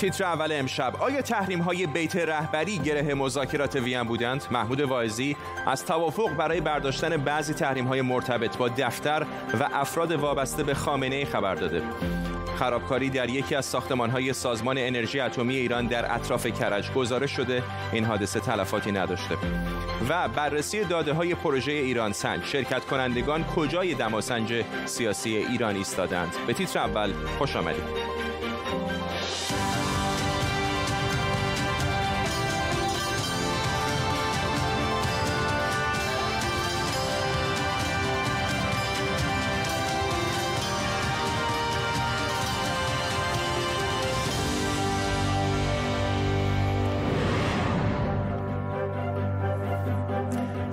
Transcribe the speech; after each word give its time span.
تیتر 0.00 0.24
اول 0.24 0.52
امشب. 0.52 0.96
آیا 0.98 1.22
تحریم 1.22 1.60
های 1.60 1.86
بیت 1.86 2.16
رهبری 2.16 2.78
گره 2.78 3.14
مذاکرات 3.14 3.76
وین 3.76 4.02
بودند؟ 4.02 4.44
محمود 4.50 4.80
واعظی 4.80 5.36
از 5.66 5.84
توافق 5.84 6.30
برای 6.36 6.60
برداشتن 6.60 7.16
بعضی 7.16 7.54
تحریم 7.54 7.86
های 7.86 8.02
مرتبط 8.02 8.56
با 8.56 8.68
دفتر 8.68 9.26
و 9.60 9.68
افراد 9.72 10.12
وابسته 10.12 10.62
به 10.62 10.74
خامنه 10.74 11.24
خبر 11.24 11.54
داده. 11.54 11.82
خرابکاری 12.58 13.10
در 13.10 13.30
یکی 13.30 13.54
از 13.54 13.64
ساختمان 13.64 14.10
های 14.10 14.32
سازمان 14.32 14.78
انرژی 14.78 15.20
اتمی 15.20 15.56
ایران 15.56 15.86
در 15.86 16.14
اطراف 16.14 16.46
کرج 16.46 16.92
گزارش 16.92 17.30
شده. 17.30 17.62
این 17.92 18.04
حادثه 18.04 18.40
تلفاتی 18.40 18.92
نداشته. 18.92 19.36
و 20.08 20.28
بررسی 20.28 20.84
داده 20.84 21.12
های 21.12 21.34
پروژه 21.34 21.72
ایران 21.72 22.12
سنج. 22.12 22.44
شرکت 22.44 22.84
کنندگان 22.84 23.44
کجای 23.44 23.94
دماسنج 23.94 24.64
سیاسی 24.84 25.36
ایران 25.36 25.76
ایستادند؟ 25.76 26.32
به 26.46 26.52
تیتر 26.52 26.78
اول 26.78 27.12
خوش 27.38 27.56
آمدید. 27.56 28.09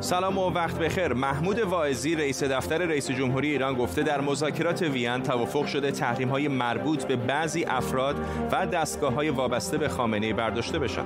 سلام 0.07 0.37
و 0.37 0.49
وقت 0.49 0.77
بخیر. 0.77 1.13
محمود 1.13 1.59
واعظی 1.59 2.15
رئیس 2.15 2.43
دفتر 2.43 2.77
رئیس 2.77 3.11
جمهوری 3.11 3.51
ایران 3.51 3.73
گفته 3.73 4.03
در 4.03 4.21
مذاکرات 4.21 4.81
وین 4.81 5.23
توافق 5.23 5.65
شده 5.65 5.91
تحریم 5.91 6.29
های 6.29 6.47
مربوط 6.47 7.05
به 7.05 7.15
بعضی 7.15 7.65
افراد 7.65 8.15
و 8.51 8.65
دستگاه 8.65 9.13
های 9.13 9.29
وابسته 9.29 9.77
به 9.77 9.87
خامنه 9.87 10.33
برداشته 10.33 10.79
بشن. 10.79 11.03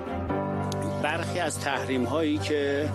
برخی 1.03 1.39
از 1.39 1.59
تحریم 1.59 2.03
هایی 2.03 2.37
که 2.37 2.89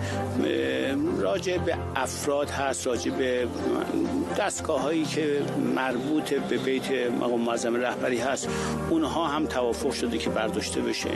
راجع 1.19 1.57
به 1.57 1.77
افراد 1.95 2.49
هست 2.49 2.87
راجع 2.87 3.11
به 3.11 3.47
دستگاه 4.39 4.81
هایی 4.81 5.05
که 5.05 5.41
مربوط 5.75 6.33
به 6.33 6.57
بیت 6.57 6.91
مقام 7.21 7.41
معظم 7.41 7.75
رهبری 7.75 8.19
هست 8.19 8.49
اونها 8.89 9.27
هم 9.27 9.45
توافق 9.45 9.91
شده 9.91 10.17
که 10.17 10.29
برداشته 10.29 10.81
بشه 10.81 11.09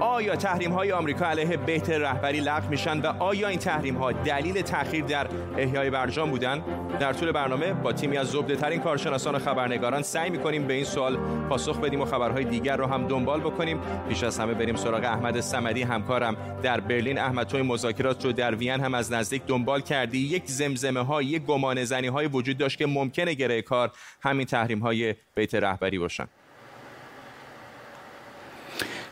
آیا 0.00 0.36
تحریم 0.36 0.72
های 0.72 0.92
آمریکا 0.92 1.26
علیه 1.26 1.56
بیت 1.56 1.90
رهبری 1.90 2.40
لغو 2.40 2.70
میشن 2.70 3.00
و 3.00 3.06
آیا 3.06 3.48
این 3.48 3.58
تحریم 3.58 3.96
ها 3.96 4.12
دلیل 4.12 4.62
تاخیر 4.62 5.04
در 5.04 5.26
احیای 5.58 5.90
برجام 5.90 6.30
بودن؟ 6.30 6.62
در 7.00 7.12
طول 7.12 7.32
برنامه 7.32 7.72
با 7.72 7.92
تیمی 7.92 8.16
از 8.16 8.26
زبده 8.26 8.56
ترین 8.56 8.80
کارشناسان 8.80 9.34
و 9.34 9.38
خبرنگاران 9.38 10.02
سعی 10.02 10.30
می‌کنیم 10.30 10.66
به 10.66 10.74
این 10.74 10.84
سوال 10.84 11.18
پاسخ 11.48 11.80
بدیم 11.80 12.00
و 12.00 12.04
خبرهای 12.04 12.44
دیگر 12.44 12.76
رو 12.76 12.86
هم 12.86 13.06
دنبال 13.06 13.40
بکنیم. 13.40 13.80
پیش 14.08 14.22
از 14.22 14.38
همه 14.38 14.54
بریم 14.54 14.76
سراغ 14.76 15.04
احمد 15.04 15.40
سمدی 15.40 15.82
همکارم 15.82 16.36
در 16.62 16.80
برلین. 16.80 17.18
احمد 17.18 17.46
توی 17.46 17.62
مذاکرات 17.62 18.24
رو 18.24 18.32
در 18.32 18.54
وین 18.54 18.80
هم 18.80 18.94
از 18.94 19.12
نزدیک 19.12 19.42
دنبال 19.46 19.80
کردی؟ 19.80 20.18
یک 20.18 20.42
زمزمه 20.46 21.00
های 21.00 21.26
یک 21.26 21.42
گمان 21.42 21.84
زنی 21.84 22.06
های 22.06 22.26
وجود 22.26 22.58
داشت 22.58 22.78
که 22.78 22.86
ممکنه 22.86 23.34
گره 23.34 23.62
کار 23.62 23.90
همین 24.20 24.46
تحریم 24.46 24.78
های 24.78 25.14
بیت 25.34 25.54
رهبری 25.54 25.98
باشن. 25.98 26.26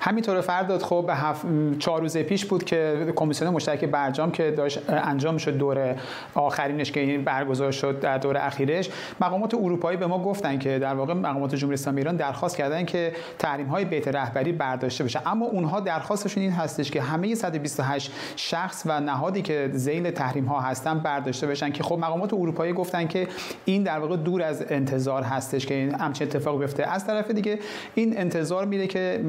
همینطور 0.05 0.41
فرداد 0.41 0.83
خب 0.83 1.05
به 1.07 1.15
هف... 1.15 1.45
چهار 1.79 2.01
روز 2.01 2.17
پیش 2.17 2.45
بود 2.45 2.65
که 2.65 3.13
کمیسیون 3.17 3.51
مشترک 3.51 3.85
برجام 3.85 4.33
که 4.33 4.51
داشت 4.51 4.91
انجام 4.91 5.39
شد 5.39 5.57
دور 5.57 5.97
آخرینش 6.35 6.93
که 6.93 7.01
این 7.01 7.25
برگزار 7.25 7.73
شد 7.73 8.01
در 8.01 8.19
دور 8.19 8.37
اخیرش 8.37 8.91
مقامات 9.21 9.55
اروپایی 9.55 9.97
به 9.97 10.07
ما 10.07 10.19
گفتن 10.19 10.59
که 10.59 10.79
در 10.79 10.95
واقع 10.95 11.15
مقامات 11.15 11.55
جمهوری 11.55 11.75
اسلامی 11.75 12.01
ایران 12.01 12.17
درخواست 12.17 12.57
کردن 12.57 12.85
که 12.85 13.13
تحریم 13.39 13.67
های 13.67 13.85
بیت 13.85 14.09
رهبری 14.09 14.53
برداشته 14.53 15.05
بشه. 15.05 15.29
اما 15.29 15.47
اونها 15.47 15.81
درخواستشون 15.81 16.43
این 16.43 16.53
هستش 16.53 16.91
که 16.91 17.03
همه 17.03 17.35
128 17.35 18.13
شخص 18.37 18.83
و 18.87 19.01
نهادی 19.01 19.43
که 19.43 19.71
ذیل 19.75 20.11
تحریم 20.11 20.45
ها 20.45 20.61
هستن 20.61 20.99
برداشته 20.99 21.47
بشن 21.47 21.73
که 21.73 21.83
خب 21.83 21.99
مقامات 21.99 22.35
اروپایی 22.35 22.73
گفتن 22.73 23.07
که 23.07 23.29
این 23.65 23.83
در 23.83 23.99
واقع 23.99 24.17
دور 24.17 24.43
از 24.43 24.65
انتظار 24.71 25.23
هستش 25.23 25.67
که 25.67 25.75
این 25.75 25.95
همچین 25.95 26.27
اتفاق 26.27 26.61
بیفته. 26.61 26.87
از 26.87 27.07
طرف 27.07 27.31
دیگه 27.31 27.59
این 27.95 28.19
انتظار 28.19 28.65
میره 28.65 28.87
که 28.87 29.21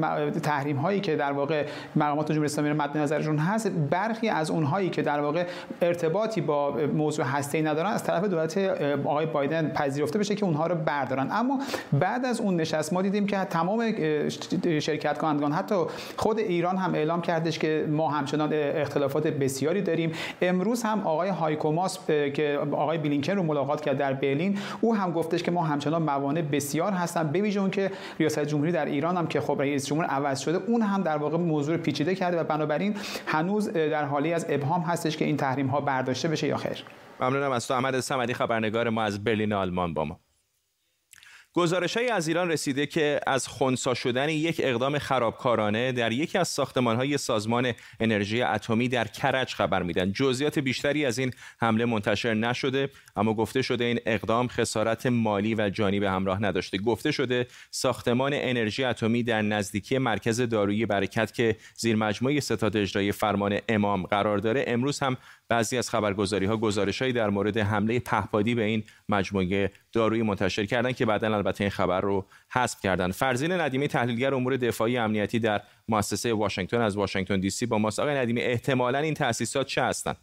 هایی 0.72 1.00
که 1.00 1.16
در 1.16 1.32
واقع 1.32 1.66
مقامات 1.96 2.28
جمهوری 2.32 2.46
اسلامی 2.46 2.72
مد 2.72 2.98
نظرشون 2.98 3.38
هست 3.38 3.70
برخی 3.90 4.28
از 4.28 4.50
اونهایی 4.50 4.90
که 4.90 5.02
در 5.02 5.20
واقع 5.20 5.46
ارتباطی 5.82 6.40
با 6.40 6.76
موضوع 6.94 7.24
هسته 7.24 7.62
ندارن 7.62 7.90
از 7.90 8.04
طرف 8.04 8.24
دولت 8.24 8.58
آقای 9.04 9.26
بایدن 9.26 9.68
پذیرفته 9.68 10.18
بشه 10.18 10.34
که 10.34 10.44
اونها 10.44 10.66
رو 10.66 10.74
بردارن. 10.74 11.28
اما 11.30 11.58
بعد 11.92 12.24
از 12.24 12.40
اون 12.40 12.56
نشست 12.56 12.92
ما 12.92 13.02
دیدیم 13.02 13.26
که 13.26 13.36
تمام 13.36 13.92
شرکت 14.78 15.18
کنندگان 15.18 15.52
حتی 15.52 15.74
خود 16.16 16.38
ایران 16.38 16.76
هم 16.76 16.94
اعلام 16.94 17.20
کردش 17.20 17.58
که 17.58 17.86
ما 17.88 18.10
همچنان 18.10 18.50
اختلافات 18.52 19.26
بسیاری 19.26 19.82
داریم. 19.82 20.12
امروز 20.42 20.82
هم 20.82 21.00
آقای 21.00 21.28
هایکوماس 21.28 22.06
که 22.06 22.58
آقای 22.72 22.98
بلینکن 22.98 23.32
رو 23.32 23.42
ملاقات 23.42 23.80
کرد 23.80 23.98
در 23.98 24.12
برلین 24.12 24.58
او 24.80 24.94
هم 24.94 25.12
گفتش 25.12 25.42
که 25.42 25.50
ما 25.50 25.62
همچنان 25.62 26.02
موانع 26.02 26.42
بسیار 26.42 26.92
هستن. 26.92 27.22
بویژه 27.22 27.70
که 27.70 27.90
ریاست 28.18 28.44
جمهوری 28.44 28.72
در 28.72 28.84
ایران 28.84 29.16
هم 29.16 29.26
که 29.26 29.40
خب 29.40 29.56
رئیس 29.58 29.86
جمهور 29.86 30.04
عوض 30.04 30.40
شده 30.40 30.53
اون 30.56 30.82
هم 30.82 31.02
در 31.02 31.16
واقع 31.16 31.36
موضوع 31.36 31.76
پیچیده 31.76 32.14
کرده 32.14 32.40
و 32.40 32.44
بنابراین 32.44 32.96
هنوز 33.26 33.68
در 33.68 34.04
حالی 34.04 34.32
از 34.32 34.46
ابهام 34.48 34.80
هستش 34.80 35.16
که 35.16 35.24
این 35.24 35.36
تحریم 35.36 35.66
ها 35.66 35.80
برداشته 35.80 36.28
بشه 36.28 36.46
یا 36.46 36.56
خیر. 36.56 36.84
ممنونم 37.20 37.50
از 37.50 37.68
تو 37.68 37.74
احمد 37.74 38.00
سمدی 38.00 38.34
خبرنگار 38.34 38.90
ما 38.90 39.02
از 39.02 39.24
برلین 39.24 39.52
آلمان 39.52 39.94
با 39.94 40.04
ما. 40.04 40.20
گزارش 41.56 41.96
از 41.96 42.28
ایران 42.28 42.50
رسیده 42.50 42.86
که 42.86 43.20
از 43.26 43.48
خونسا 43.48 43.94
شدن 43.94 44.28
یک 44.28 44.60
اقدام 44.64 44.98
خرابکارانه 44.98 45.92
در 45.92 46.12
یکی 46.12 46.38
از 46.38 46.48
ساختمان 46.48 46.96
های 46.96 47.18
سازمان 47.18 47.72
انرژی 48.00 48.42
اتمی 48.42 48.88
در 48.88 49.08
کرج 49.08 49.54
خبر 49.54 49.82
میدن. 49.82 50.12
جزئیات 50.12 50.58
بیشتری 50.58 51.06
از 51.06 51.18
این 51.18 51.32
حمله 51.58 51.84
منتشر 51.84 52.34
نشده 52.34 52.90
اما 53.16 53.34
گفته 53.34 53.62
شده 53.62 53.84
این 53.84 54.00
اقدام 54.06 54.48
خسارت 54.48 55.06
مالی 55.06 55.54
و 55.54 55.70
جانی 55.70 56.00
به 56.00 56.10
همراه 56.10 56.42
نداشته. 56.42 56.78
گفته 56.78 57.12
شده 57.12 57.46
ساختمان 57.70 58.30
انرژی 58.34 58.84
اتمی 58.84 59.22
در 59.22 59.42
نزدیکی 59.42 59.98
مرکز 59.98 60.40
دارویی 60.40 60.86
برکت 60.86 61.34
که 61.34 61.56
زیر 61.76 61.96
مجموعه 61.96 62.40
ستاد 62.40 62.76
اجرایی 62.76 63.12
فرمان 63.12 63.58
امام 63.68 64.02
قرار 64.02 64.38
داره 64.38 64.64
امروز 64.66 65.00
هم 65.00 65.16
بعضی 65.48 65.78
از 65.78 65.90
خبرگزاری 65.90 66.46
ها 66.46 66.56
گزارش 66.56 67.02
در 67.02 67.30
مورد 67.30 67.58
حمله 67.58 67.98
پهپادی 67.98 68.54
به 68.54 68.62
این 68.62 68.84
مجموعه 69.08 69.70
دارویی 69.92 70.22
منتشر 70.22 70.66
کردن 70.66 70.92
که 70.92 71.06
بعدا 71.06 71.34
البته 71.34 71.64
این 71.64 71.70
خبر 71.70 72.00
رو 72.00 72.26
حذف 72.50 72.80
کردن. 72.80 73.10
فرزین 73.10 73.52
ندیمی 73.52 73.88
تحلیلگر 73.88 74.34
امور 74.34 74.56
دفاعی 74.56 74.96
امنیتی 74.96 75.38
در 75.38 75.60
مؤسسه 75.88 76.32
واشنگتن 76.32 76.80
از 76.80 76.96
واشنگتن 76.96 77.40
دی 77.40 77.50
سی 77.50 77.66
با 77.66 77.78
ماست. 77.78 78.00
آقای 78.00 78.14
ندیمی 78.14 78.40
احتمالا 78.40 78.98
این 78.98 79.14
تاسیسات 79.14 79.66
چه 79.66 79.82
هستند 79.82 80.16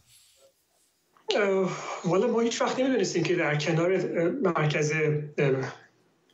والا 2.04 2.26
ما 2.26 2.40
هیچ 2.40 2.62
وقت 2.62 2.80
نمی‌دونستیم 2.80 3.22
که 3.22 3.36
در 3.36 3.56
کنار 3.56 3.98
مرکز 4.30 4.92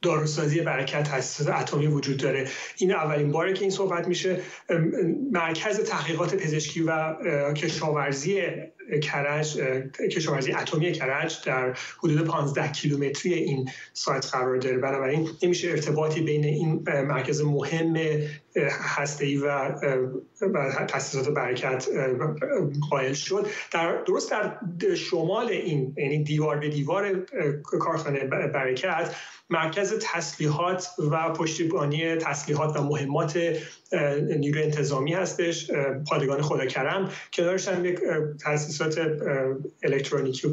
داروسازی 0.02 0.60
برکت 0.60 1.02
تاسیسات 1.02 1.54
اتمی 1.54 1.86
وجود 1.86 2.16
داره. 2.16 2.48
این 2.78 2.92
اولین 2.94 3.32
باره 3.32 3.52
که 3.52 3.60
این 3.60 3.70
صحبت 3.70 4.08
میشه. 4.08 4.40
مرکز 5.32 5.80
تحقیقات 5.80 6.34
پزشکی 6.34 6.82
و 6.82 7.14
کشاورزی 7.54 8.42
کرج 9.02 9.60
کشاورزی 10.12 10.52
اتمی 10.52 10.92
کرج 10.92 11.44
در 11.44 11.74
حدود 11.98 12.24
15 12.24 12.72
کیلومتری 12.72 13.34
این 13.34 13.70
سایت 13.92 14.26
قرار 14.26 14.58
داره. 14.58 14.78
بنابراین 14.78 15.28
نمیشه 15.42 15.68
ارتباطی 15.68 16.20
بین 16.20 16.44
این 16.44 16.84
مرکز 16.88 17.42
مهم 17.42 17.96
هسته‌ای 18.96 19.36
و 19.36 19.74
تاسیسات 20.88 21.28
برکت 21.28 21.86
قائل 22.90 23.12
شد. 23.12 23.46
در 23.72 24.02
درست 24.02 24.30
در 24.30 24.94
شمال 24.94 25.48
این 25.48 25.94
یعنی 25.96 26.24
دیوار 26.24 26.56
به 26.56 26.68
دیوار 26.68 27.26
کارخانه 27.62 28.24
برکت 28.24 29.14
مرکز 29.50 29.94
تسلیحات 30.02 30.88
و 31.10 31.32
پشتیبانی 31.32 32.16
تسلیحات 32.16 32.76
و 32.76 32.82
مهمات 32.82 33.38
نیروی 34.38 34.62
انتظامی 34.62 35.12
هستش 35.12 35.70
پادگان 36.08 36.42
خدا 36.42 36.66
کرم 36.66 37.10
کنارش 37.32 37.68
هم 37.68 37.84
یک 37.84 37.98
تاسیسات 38.44 38.98
الکترونیکی 39.82 40.48
و 40.48 40.50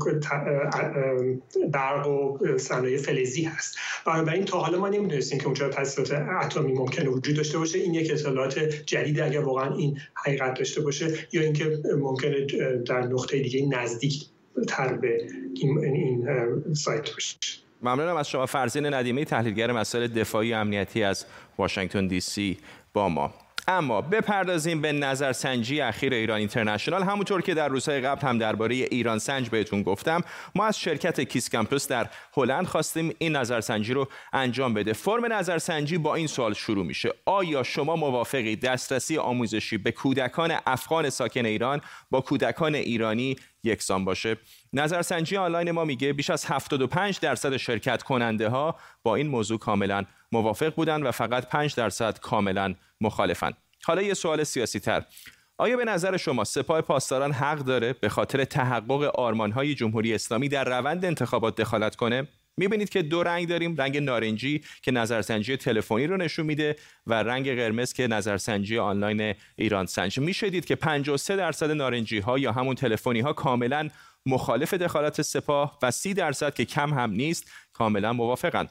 برق 1.71 2.07
و 2.07 2.37
صنایع 2.57 2.97
فلزی 2.97 3.43
هست. 3.43 3.77
بنابراین 4.05 4.45
تا 4.45 4.59
حالا 4.59 4.79
ما 4.79 4.89
نمی‌دونستیم 4.89 5.39
که 5.39 5.45
اونجا 5.45 5.69
تاسیسات 5.69 6.11
اتمی 6.43 6.73
ممکنه 6.73 7.09
وجود 7.09 7.35
داشته 7.35 7.57
باشه. 7.57 7.79
این 7.79 7.93
یک 7.93 8.11
اطلاعات 8.11 8.59
جدید 8.85 9.19
اگر 9.19 9.39
واقعا 9.39 9.75
این 9.75 9.97
حقیقت 10.13 10.57
داشته 10.57 10.81
باشه 10.81 11.13
یا 11.31 11.41
اینکه 11.41 11.79
ممکنه 11.99 12.45
در 12.85 13.01
نقطه 13.01 13.39
دیگه 13.39 13.65
نزدیک 13.65 14.25
تر 14.67 14.93
به 14.93 15.27
این, 15.53 16.27
سایت 16.73 17.11
باشه. 17.13 17.37
ممنونم 17.81 18.15
از 18.15 18.29
شما. 18.29 18.45
فرزین 18.45 18.93
ندیمی 18.93 19.25
تحلیلگر 19.25 19.71
مسائل 19.71 20.07
دفاعی 20.07 20.53
امنیتی 20.53 21.03
از 21.03 21.25
واشنگتن 21.57 22.07
دی 22.07 22.19
سی. 22.19 22.57
با 22.95 23.09
ما. 23.09 23.33
اما 23.67 24.01
بپردازیم 24.01 24.81
به 24.81 24.91
نظرسنجی 24.91 25.81
اخیر 25.81 26.13
ایران 26.13 26.37
اینترنشنال. 26.37 27.03
همونطور 27.03 27.41
که 27.41 27.53
در 27.53 27.67
روزهای 27.67 28.01
قبل 28.01 28.27
هم 28.27 28.37
درباره 28.37 28.75
ایران 28.75 29.19
سنج 29.19 29.49
بهتون 29.49 29.83
گفتم 29.83 30.21
ما 30.55 30.65
از 30.65 30.79
شرکت 30.79 31.21
کیس 31.21 31.49
کمپوس 31.49 31.87
در 31.87 32.09
هلند 32.37 32.65
خواستیم 32.65 33.15
این 33.17 33.35
نظرسنجی 33.35 33.93
رو 33.93 34.07
انجام 34.33 34.73
بده. 34.73 34.93
فرم 34.93 35.33
نظرسنجی 35.33 35.97
با 35.97 36.15
این 36.15 36.27
سوال 36.27 36.53
شروع 36.53 36.85
میشه. 36.85 37.09
آیا 37.25 37.63
شما 37.63 37.95
موافقی 37.95 38.55
دسترسی 38.55 39.17
آموزشی 39.17 39.77
به 39.77 39.91
کودکان 39.91 40.53
افغان 40.65 41.09
ساکن 41.09 41.45
ایران 41.45 41.81
با 42.11 42.21
کودکان 42.21 42.75
ایرانی 42.75 43.35
یکسان 43.63 44.05
باشه؟ 44.05 44.37
نظرسنجی 44.73 45.37
آنلاین 45.37 45.71
ما 45.71 45.85
میگه 45.85 46.13
بیش 46.13 46.29
از 46.29 46.45
75 46.45 47.19
درصد 47.19 47.57
شرکت 47.57 48.03
کننده 48.03 48.49
ها 48.49 48.75
با 49.03 49.15
این 49.15 49.27
موضوع 49.27 49.59
کاملا 49.59 50.05
موافق 50.31 50.75
بودن 50.75 51.03
و 51.03 51.11
فقط 51.11 51.49
5 51.49 51.75
درصد 51.75 52.19
کاملا 52.19 52.75
مخالفن. 53.01 53.51
حالا 53.83 54.01
یه 54.01 54.13
سوال 54.13 54.43
سیاسی 54.43 54.79
تر 54.79 55.05
آیا 55.57 55.77
به 55.77 55.85
نظر 55.85 56.17
شما 56.17 56.43
سپاه 56.43 56.81
پاسداران 56.81 57.31
حق 57.31 57.57
داره 57.57 57.93
به 57.93 58.09
خاطر 58.09 58.43
تحقق 58.43 59.19
آرمانهای 59.19 59.75
جمهوری 59.75 60.13
اسلامی 60.13 60.49
در 60.49 60.63
روند 60.63 61.05
انتخابات 61.05 61.55
دخالت 61.55 61.95
کنه؟ 61.95 62.27
می‌بینید 62.57 62.89
که 62.89 63.01
دو 63.01 63.23
رنگ 63.23 63.47
داریم. 63.47 63.75
رنگ 63.77 63.97
نارنجی 63.97 64.63
که 64.81 64.91
نظرسنجی 64.91 65.57
تلفنی 65.57 66.07
رو 66.07 66.17
نشون 66.17 66.45
میده 66.45 66.75
و 67.07 67.13
رنگ 67.13 67.55
قرمز 67.55 67.93
که 67.93 68.07
نظرسنجی 68.07 68.77
آنلاین 68.77 69.33
ایران 69.55 69.85
سنج. 69.85 70.19
می‌شدید 70.19 70.65
که 70.65 70.75
53 70.75 71.35
درصد 71.35 71.71
نارنجی 71.71 72.19
ها 72.19 72.39
یا 72.39 72.51
همون 72.51 72.75
تلفنی 72.75 73.19
ها 73.19 73.33
کاملا 73.33 73.89
مخالف 74.25 74.73
دخالت 74.73 75.21
سپاه 75.21 75.79
و 75.81 75.91
30 75.91 76.13
درصد 76.13 76.53
که 76.53 76.65
کم 76.65 76.93
هم 76.93 77.11
نیست 77.11 77.51
کاملا 77.73 78.13
موافقند 78.13 78.69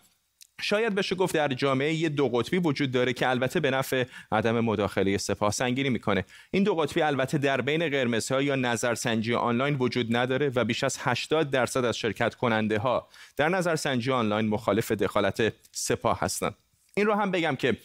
شاید 0.64 0.94
بشه 0.94 1.14
گفت 1.14 1.34
در 1.34 1.49
جامعه 1.49 1.94
یه 1.94 2.08
دو 2.08 2.28
قطبی 2.28 2.58
وجود 2.58 2.90
داره 2.90 3.12
که 3.12 3.28
البته 3.28 3.61
به 3.61 3.70
نفع 3.70 4.05
عدم 4.32 4.61
مداخله 4.61 5.19
سپاه 5.19 5.50
سنگینی 5.50 5.90
می‌کنه. 5.90 6.25
این 6.50 6.62
دو 6.62 6.75
قطبی 6.75 7.02
البته 7.02 7.38
در 7.38 7.61
بین 7.61 7.88
قرمزها 7.88 8.43
یا 8.43 8.56
نظرسنجی 8.56 9.34
آنلاین 9.34 9.75
وجود 9.75 10.16
نداره 10.16 10.52
و 10.55 10.64
بیش 10.64 10.84
از 10.84 10.96
80 11.00 11.50
درصد 11.50 11.84
از 11.84 11.99
شرکت 11.99 12.34
کننده 12.34 12.78
ها 12.78 13.08
در 13.37 13.49
نظرسنجی 13.49 14.12
آنلاین 14.12 14.49
مخالف 14.49 14.93
دخالت 14.93 15.52
سپاه 15.72 16.20
هستند. 16.20 16.55
این 16.94 17.06
رو 17.06 17.14
هم 17.14 17.31
بگم 17.31 17.56
که 17.56 17.76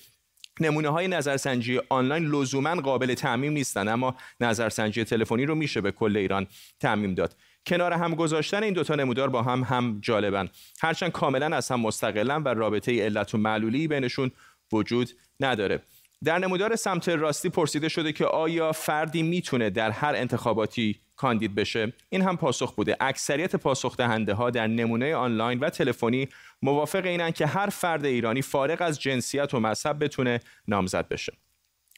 نمونه 0.60 0.90
های 0.90 1.08
نظرسنجی 1.08 1.80
آنلاین 1.90 2.26
لزوما 2.26 2.76
قابل 2.76 3.14
تعمیم 3.14 3.54
نیستن 3.54 3.88
اما 3.88 4.16
نظرسنجی 4.42 5.04
تلفنی 5.04 5.46
رو 5.46 5.56
میشه 5.56 5.82
به 5.82 5.92
کل 5.92 6.18
ایران 6.18 6.48
تعمیم 6.80 7.14
داد. 7.14 7.36
کنار 7.66 7.94
هم 7.94 8.16
گذاشتن 8.16 8.64
این 8.64 8.74
دوتا 8.74 8.96
نمودار 8.96 9.30
با 9.30 9.42
هم 9.42 9.64
هم 9.64 10.00
جالبن. 10.02 10.50
هرچند 10.82 11.12
کاملا 11.12 11.56
از 11.56 11.72
هم 11.72 11.80
مستقلن 11.80 12.44
و 12.44 12.48
رابطه 12.48 13.06
علت 13.06 13.36
و 13.36 13.38
معلولی 13.38 13.88
بینشون 13.88 14.32
وجود 14.74 15.10
نداره. 15.40 15.82
در 16.24 16.40
نمودار 16.40 16.76
سمت 16.76 17.10
راستی 17.10 17.50
پرسیده 17.50 17.90
شده 17.90 18.12
که 18.12 18.26
آیا 18.26 18.72
فردی 18.72 19.24
می‌تونه 19.24 19.70
در 19.70 19.92
هر 19.92 20.16
انتخاباتی 20.16 21.00
کاندید 21.16 21.56
بشه؟ 21.56 21.94
این 22.10 22.22
هم 22.22 22.38
پاسخ 22.38 22.76
بوده. 22.76 22.98
اکثریت 23.00 23.56
پاسخ 23.56 23.98
دهنده 23.98 24.34
ها 24.34 24.50
در 24.50 24.68
نمونه 24.68 25.16
آنلاین 25.16 25.60
و 25.60 25.70
تلفنی 25.70 26.28
موافق 26.62 27.06
اینن 27.06 27.32
که 27.32 27.46
هر 27.46 27.70
فرد 27.70 28.06
ایرانی 28.06 28.42
فارغ 28.42 28.82
از 28.82 29.02
جنسیت 29.02 29.54
و 29.54 29.60
مذهب 29.60 30.04
بتونه 30.04 30.40
نامزد 30.68 31.08
بشه. 31.08 31.34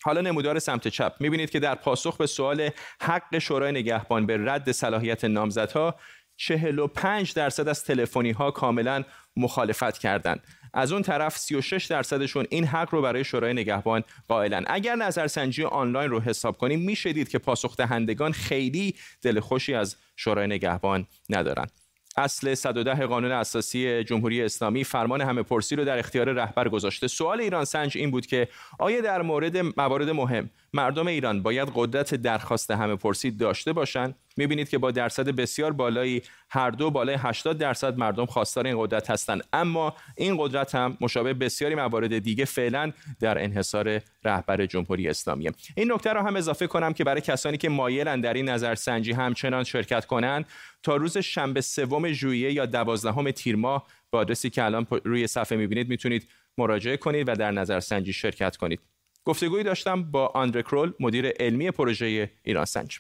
حالا 0.04 0.22
نمودار 0.22 0.60
سمت 0.60 0.88
چپ. 0.88 1.14
می‌بینید 1.20 1.50
که 1.50 1.60
در 1.60 1.76
پاسخ 1.76 2.18
به 2.18 2.28
سوال 2.28 2.70
حق 3.02 3.38
شورای 3.38 3.72
نگهبان 3.72 4.26
به 4.26 4.38
رد 4.38 4.72
صلاحیت 4.72 5.26
نامزدها 5.26 5.96
45 6.38 7.34
درصد 7.34 7.68
از 7.68 7.84
تلفنی 7.84 8.32
ها 8.32 8.52
کاملا 8.52 9.04
مخالفت 9.38 9.98
کردند. 9.98 10.44
از 10.74 10.92
اون 10.92 11.02
طرف 11.02 11.38
36 11.38 11.86
درصدشون 11.86 12.46
این 12.50 12.66
حق 12.66 12.94
رو 12.94 13.02
برای 13.02 13.24
شورای 13.24 13.54
نگهبان 13.54 14.04
قائلن. 14.28 14.64
اگر 14.68 14.96
نظرسنجی 14.96 15.64
آنلاین 15.64 16.10
رو 16.10 16.20
حساب 16.20 16.58
کنیم 16.58 16.80
می‌شدید 16.80 17.30
که 17.30 17.38
پاسخ 17.38 17.78
دهندگان 17.78 18.32
خیلی 18.32 18.96
دل 19.22 19.40
خوشی 19.40 19.74
از 19.74 19.96
شورای 20.16 20.48
نگهبان 20.48 21.08
ندارن. 21.30 21.68
اصل 22.18 22.54
110 22.54 23.06
قانون 23.06 23.32
اساسی 23.32 24.04
جمهوری 24.04 24.42
اسلامی 24.42 24.84
فرمان 24.84 25.22
همه 25.22 25.44
پرسی 25.44 25.76
رو 25.76 25.86
در 25.86 26.00
اختیار 26.00 26.32
رهبر 26.32 26.70
گذاشته. 26.70 27.08
سوال 27.08 27.42
ایران 27.42 27.66
سنج 27.66 27.98
این 27.98 28.12
بود 28.12 28.26
که 28.26 28.48
آیا 28.80 29.02
در 29.02 29.22
مورد 29.22 29.58
موارد 29.80 30.10
مهم 30.10 30.50
مردم 30.74 31.08
ایران 31.08 31.42
باید 31.42 31.72
قدرت 31.76 32.16
درخواست 32.16 32.72
همه 32.72 32.96
پرسی 32.96 33.32
داشته 33.32 33.74
باشند 33.74 34.16
می‌بینید 34.38 34.70
که 34.70 34.78
با 34.78 34.92
درصد 34.92 35.30
بسیار 35.30 35.72
بالایی 35.72 36.22
هر 36.50 36.70
دو 36.70 36.92
بالای 36.92 37.16
80 37.20 37.58
درصد 37.58 37.98
مردم 37.98 38.26
خواستار 38.26 38.68
این 38.68 38.76
قدرت 38.80 39.10
هستند 39.10 39.44
اما 39.54 39.96
این 40.18 40.38
قدرت 40.40 40.76
هم 40.76 40.98
مشابه 41.02 41.34
بسیاری 41.34 41.76
موارد 41.76 42.20
دیگه 42.20 42.46
فعلا 42.46 42.92
در 43.20 43.44
انحصار 43.44 44.02
رهبر 44.24 44.66
جمهوری 44.66 45.10
اسلامی 45.10 45.50
این 45.76 45.92
نکته 45.92 46.14
را 46.14 46.24
هم 46.24 46.36
اضافه 46.36 46.68
کنم 46.68 46.94
که 46.94 47.04
برای 47.04 47.22
کسانی 47.22 47.58
که 47.58 47.70
مایلن 47.70 48.22
در 48.22 48.34
این 48.34 48.50
نظرسنجی 48.50 49.12
همچنان 49.12 49.64
شرکت 49.64 50.06
کنند 50.06 50.46
تا 50.84 50.96
روز 50.96 51.18
شنبه 51.18 51.62
سوم 51.62 52.12
ژوئیه 52.12 52.52
یا 52.52 52.66
دوازدهم 52.66 53.32
تیر 53.32 53.56
ماه 53.56 53.88
با 54.12 54.20
آدرسی 54.20 54.50
که 54.50 54.64
الان 54.64 54.88
روی 55.04 55.28
صفحه 55.28 55.58
می‌بینید 55.58 55.90
می‌تونید 55.90 56.28
مراجعه 56.58 56.98
کنید 56.98 57.30
و 57.30 57.36
در 57.36 57.52
نظرسنجی 57.52 58.14
شرکت 58.14 58.58
کنید. 58.58 58.80
گفتگویی 59.26 59.64
داشتم 59.64 60.04
با 60.04 60.28
آندره 60.28 60.64
کرول 60.64 60.94
مدیر 61.00 61.28
علمی 61.40 61.72
پروژه 61.72 62.32
ایران 62.44 62.66
سنج 62.66 63.00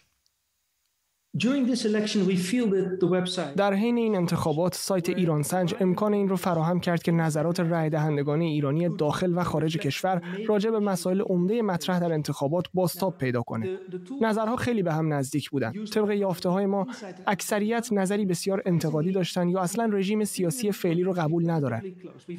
در 3.55 3.73
حین 3.73 3.97
این 3.97 4.15
انتخابات 4.15 4.75
سایت 4.75 5.09
ایران 5.09 5.43
سنج 5.43 5.75
امکان 5.79 6.13
این 6.13 6.29
رو 6.29 6.35
فراهم 6.35 6.79
کرد 6.79 7.03
که 7.03 7.11
نظرات 7.11 7.59
رای 7.59 7.89
دهندگان 7.89 8.41
ایرانی 8.41 8.89
داخل 8.89 9.37
و 9.37 9.43
خارج 9.43 9.77
کشور 9.77 10.21
راجع 10.47 10.69
به 10.69 10.79
مسائل 10.79 11.21
عمده 11.21 11.61
مطرح 11.61 11.99
در 11.99 12.13
انتخابات 12.13 12.65
بازتاب 12.73 13.17
پیدا 13.17 13.41
کنه. 13.41 13.77
نظرها 14.21 14.55
خیلی 14.55 14.83
به 14.83 14.93
هم 14.93 15.13
نزدیک 15.13 15.49
بودند. 15.49 15.87
طبق 15.87 16.11
یافته 16.11 16.49
های 16.49 16.65
ما 16.65 16.87
اکثریت 17.27 17.93
نظری 17.93 18.25
بسیار 18.25 18.61
انتقادی 18.65 19.11
داشتن 19.11 19.49
یا 19.49 19.59
اصلا 19.59 19.85
رژیم 19.85 20.23
سیاسی 20.23 20.71
فعلی 20.71 21.03
رو 21.03 21.13
قبول 21.13 21.49
ندارن. 21.49 21.81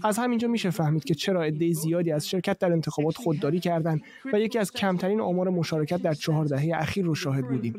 از 0.03 0.19
همینجا 0.19 0.49
میشه 0.49 0.71
فهمید 0.71 1.05
که 1.05 1.15
چرا 1.15 1.43
عده 1.43 1.73
زیادی 1.73 2.13
از 2.13 2.29
شرکت 2.29 2.59
در 2.59 2.73
انتخابات 2.73 3.17
خودداری 3.17 3.61
کردند 3.61 4.01
و 4.33 4.41
یکی 4.41 4.59
از 4.59 4.73
کمترین 4.73 5.21
آمار 5.21 5.49
مشارکت 5.49 6.03
در 6.03 6.15
چهار 6.15 6.45
دهه 6.45 6.71
اخیر 6.75 7.05
رو 7.05 7.15
شاهد 7.15 7.49
بودیم. 7.49 7.75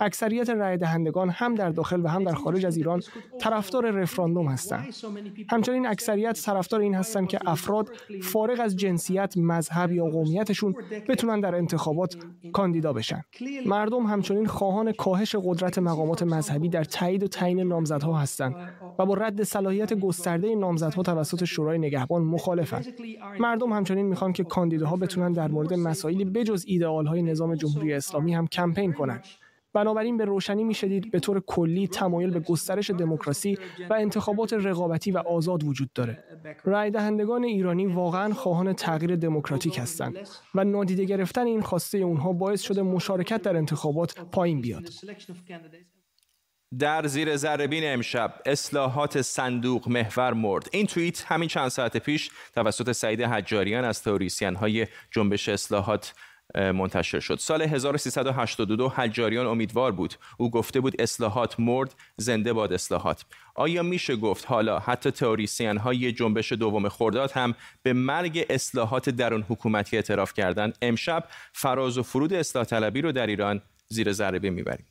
اکثریت 0.00 0.37
اکثریت 0.40 0.60
رای 0.60 0.76
دهندگان 0.76 1.30
هم 1.30 1.54
در 1.54 1.70
داخل 1.70 2.04
و 2.04 2.08
هم 2.08 2.24
در 2.24 2.32
خارج 2.32 2.66
از 2.66 2.76
ایران 2.76 3.02
طرفدار 3.38 3.90
رفراندوم 3.90 4.46
هستند. 4.46 4.94
همچنین 5.50 5.86
اکثریت 5.86 6.42
طرفدار 6.44 6.80
این 6.80 6.94
هستند 6.94 7.28
که 7.28 7.38
افراد 7.46 7.90
فارغ 8.22 8.60
از 8.60 8.76
جنسیت، 8.76 9.34
مذهب 9.36 9.92
یا 9.92 10.04
قومیتشون 10.04 10.74
بتونن 11.08 11.40
در 11.40 11.54
انتخابات 11.54 12.16
کاندیدا 12.52 12.92
بشن. 12.92 13.22
مردم 13.66 14.06
همچنین 14.06 14.46
خواهان 14.46 14.92
کاهش 14.92 15.36
قدرت 15.44 15.78
مقامات 15.78 16.22
مذهبی 16.22 16.68
در 16.68 16.84
تایید 16.84 17.22
و 17.22 17.28
تعیین 17.28 17.60
نامزدها 17.60 18.18
هستند 18.18 18.54
و 18.98 19.06
با 19.06 19.14
رد 19.14 19.42
صلاحیت 19.42 19.94
گسترده 19.94 20.54
نامزدها 20.54 21.02
توسط 21.02 21.44
شورای 21.44 21.78
نگهبان 21.78 22.22
مخالفند. 22.22 22.86
مردم 23.40 23.72
همچنین 23.72 24.06
می‌خوان 24.06 24.32
که 24.32 24.44
کاندیداها 24.44 24.96
بتونن 24.96 25.32
در 25.32 25.48
مورد 25.48 25.74
مسائلی 25.74 26.24
بجز 26.24 26.64
ایدئالهای 26.66 27.22
نظام 27.22 27.54
جمهوری 27.54 27.92
اسلامی 27.92 28.34
هم 28.34 28.46
کمپین 28.46 28.92
کنند. 28.92 29.24
بنابراین 29.72 30.16
به 30.16 30.24
روشنی 30.24 30.64
می‌شدید 30.64 31.10
به 31.10 31.20
طور 31.20 31.40
کلی 31.46 31.88
تمایل 31.88 32.30
به 32.30 32.40
گسترش 32.40 32.90
دموکراسی 32.90 33.58
و 33.90 33.94
انتخابات 33.94 34.52
رقابتی 34.52 35.10
و 35.10 35.18
آزاد 35.18 35.64
وجود 35.64 35.92
داره. 35.92 36.24
رای 36.64 36.90
دهندگان 36.90 37.44
ایرانی 37.44 37.86
واقعا 37.86 38.34
خواهان 38.34 38.72
تغییر 38.72 39.16
دموکراتیک 39.16 39.78
هستند 39.78 40.28
و 40.54 40.64
نادیده 40.64 41.04
گرفتن 41.04 41.46
این 41.46 41.60
خواسته 41.60 41.98
اونها 41.98 42.32
باعث 42.32 42.62
شده 42.62 42.82
مشارکت 42.82 43.42
در 43.42 43.56
انتخابات 43.56 44.20
پایین 44.32 44.60
بیاد. 44.60 44.88
در 46.78 47.06
زیر 47.06 47.36
ذره 47.36 47.68
امشب 47.72 48.34
اصلاحات 48.46 49.22
صندوق 49.22 49.88
محور 49.88 50.32
مرد 50.32 50.68
این 50.72 50.86
توییت 50.86 51.24
همین 51.26 51.48
چند 51.48 51.68
ساعت 51.68 51.96
پیش 51.96 52.30
توسط 52.54 52.92
سعید 52.92 53.22
حجاریان 53.22 53.84
از 53.84 54.02
تئوریسین 54.02 54.54
های 54.54 54.86
جنبش 55.10 55.48
اصلاحات 55.48 56.14
منتشر 56.54 57.20
شد. 57.20 57.38
سال 57.38 57.62
1382 57.62 58.88
حجاریان 58.88 59.46
امیدوار 59.46 59.92
بود. 59.92 60.14
او 60.36 60.50
گفته 60.50 60.80
بود 60.80 61.00
اصلاحات 61.00 61.60
مرد 61.60 61.94
زنده 62.16 62.52
باد 62.52 62.72
اصلاحات. 62.72 63.24
آیا 63.54 63.82
میشه 63.82 64.16
گفت 64.16 64.46
حالا 64.46 64.78
حتی 64.78 65.10
تئوریسین 65.10 65.76
های 65.76 66.12
جنبش 66.12 66.52
دوم 66.52 66.88
خرداد 66.88 67.30
هم 67.30 67.54
به 67.82 67.92
مرگ 67.92 68.46
اصلاحات 68.50 69.10
درون 69.10 69.42
حکومتی 69.48 69.96
اعتراف 69.96 70.34
کردند 70.34 70.78
امشب 70.82 71.24
فراز 71.52 71.98
و 71.98 72.02
فرود 72.02 72.32
اصلاح 72.32 72.64
طلبی 72.64 73.00
رو 73.00 73.12
در 73.12 73.26
ایران 73.26 73.62
زیر 73.88 74.12
ذره 74.12 74.50
می‌بریم. 74.50 74.86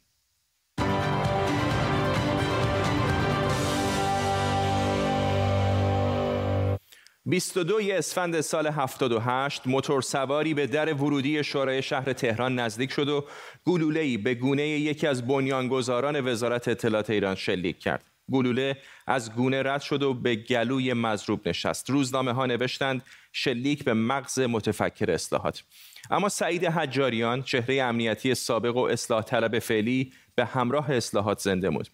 22 7.27 7.79
اسفند 7.91 8.41
سال 8.41 8.67
78 8.67 9.67
موتور 9.67 10.01
سواری 10.01 10.53
به 10.53 10.67
در 10.67 10.93
ورودی 10.93 11.43
شورای 11.43 11.81
شهر 11.81 12.13
تهران 12.13 12.59
نزدیک 12.59 12.91
شد 12.91 13.09
و 13.09 13.25
گلوله‌ای 13.65 14.17
به 14.17 14.35
گونه 14.35 14.67
یکی 14.67 15.07
از 15.07 15.27
بنیانگذاران 15.27 16.27
وزارت 16.27 16.67
اطلاعات 16.67 17.09
ایران 17.09 17.35
شلیک 17.35 17.79
کرد. 17.79 18.05
گلوله 18.31 18.77
از 19.07 19.33
گونه 19.33 19.63
رد 19.63 19.81
شد 19.81 20.03
و 20.03 20.13
به 20.13 20.35
گلوی 20.35 20.93
مضروب 20.93 21.47
نشست. 21.47 21.89
روزنامه 21.89 22.31
ها 22.31 22.45
نوشتند 22.45 23.03
شلیک 23.33 23.83
به 23.83 23.93
مغز 23.93 24.39
متفکر 24.39 25.11
اصلاحات. 25.11 25.63
اما 26.11 26.29
سعید 26.29 26.65
حجاریان 26.65 27.43
چهره 27.43 27.81
امنیتی 27.81 28.35
سابق 28.35 28.75
و 28.75 28.79
اصلاح 28.81 29.23
طلب 29.23 29.59
فعلی 29.59 30.13
به 30.35 30.45
همراه 30.45 30.91
اصلاحات 30.91 31.39
زنده 31.39 31.69
بود 31.69 31.87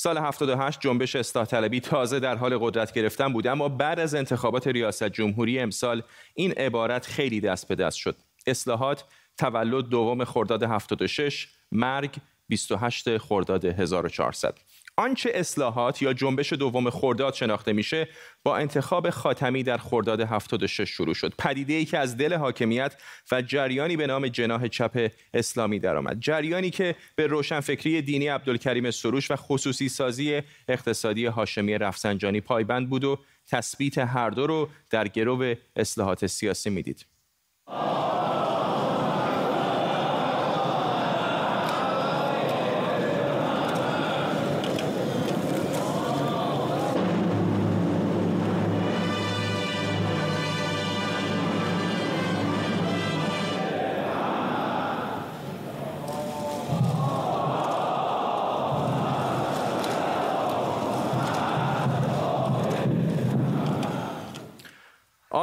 سال 0.00 0.18
78 0.18 0.80
جنبش 0.80 1.16
اصلاح 1.16 1.46
طلبی 1.46 1.80
تازه 1.80 2.20
در 2.20 2.36
حال 2.36 2.58
قدرت 2.58 2.92
گرفتن 2.92 3.32
بود 3.32 3.46
اما 3.46 3.68
بعد 3.68 4.00
از 4.00 4.14
انتخابات 4.14 4.66
ریاست 4.66 5.04
جمهوری 5.04 5.58
امسال 5.58 6.02
این 6.34 6.52
عبارت 6.52 7.06
خیلی 7.06 7.40
دست 7.40 7.68
به 7.68 7.74
دست 7.74 7.96
شد. 7.96 8.16
اصلاحات 8.46 9.04
تولد 9.38 9.88
دوم 9.88 10.24
خرداد 10.24 10.62
76 10.62 11.48
مرگ 11.72 12.14
28 12.48 13.18
خرداد 13.18 13.64
1400 13.64 14.54
آنچه 14.98 15.30
اصلاحات 15.34 16.02
یا 16.02 16.12
جنبش 16.12 16.52
دوم 16.52 16.90
خرداد 16.90 17.34
شناخته 17.34 17.72
میشه 17.72 18.08
با 18.44 18.56
انتخاب 18.56 19.10
خاتمی 19.10 19.62
در 19.62 19.76
خرداد 19.76 20.20
76 20.20 20.88
شروع 20.88 21.14
شد. 21.14 21.34
پدیده 21.38 21.74
ای 21.74 21.84
که 21.84 21.98
از 21.98 22.16
دل 22.16 22.34
حاکمیت 22.34 22.96
و 23.32 23.42
جریانی 23.42 23.96
به 23.96 24.06
نام 24.06 24.28
جناح 24.28 24.68
چپ 24.68 25.10
اسلامی 25.34 25.78
درآمد. 25.78 26.20
جریانی 26.20 26.70
که 26.70 26.94
به 27.16 27.26
روشنفکری 27.26 28.02
دینی 28.02 28.28
عبدالکریم 28.28 28.90
سروش 28.90 29.30
و 29.30 29.36
خصوصی 29.36 29.88
سازی 29.88 30.42
اقتصادی 30.68 31.26
هاشمی 31.26 31.78
رفسنجانی 31.78 32.40
پایبند 32.40 32.88
بود 32.88 33.04
و 33.04 33.18
تثبیت 33.50 33.98
هر 33.98 34.30
دو 34.30 34.46
رو 34.46 34.68
در 34.90 35.08
گرو 35.08 35.54
اصلاحات 35.76 36.26
سیاسی 36.26 36.70
می‌دید. 36.70 37.06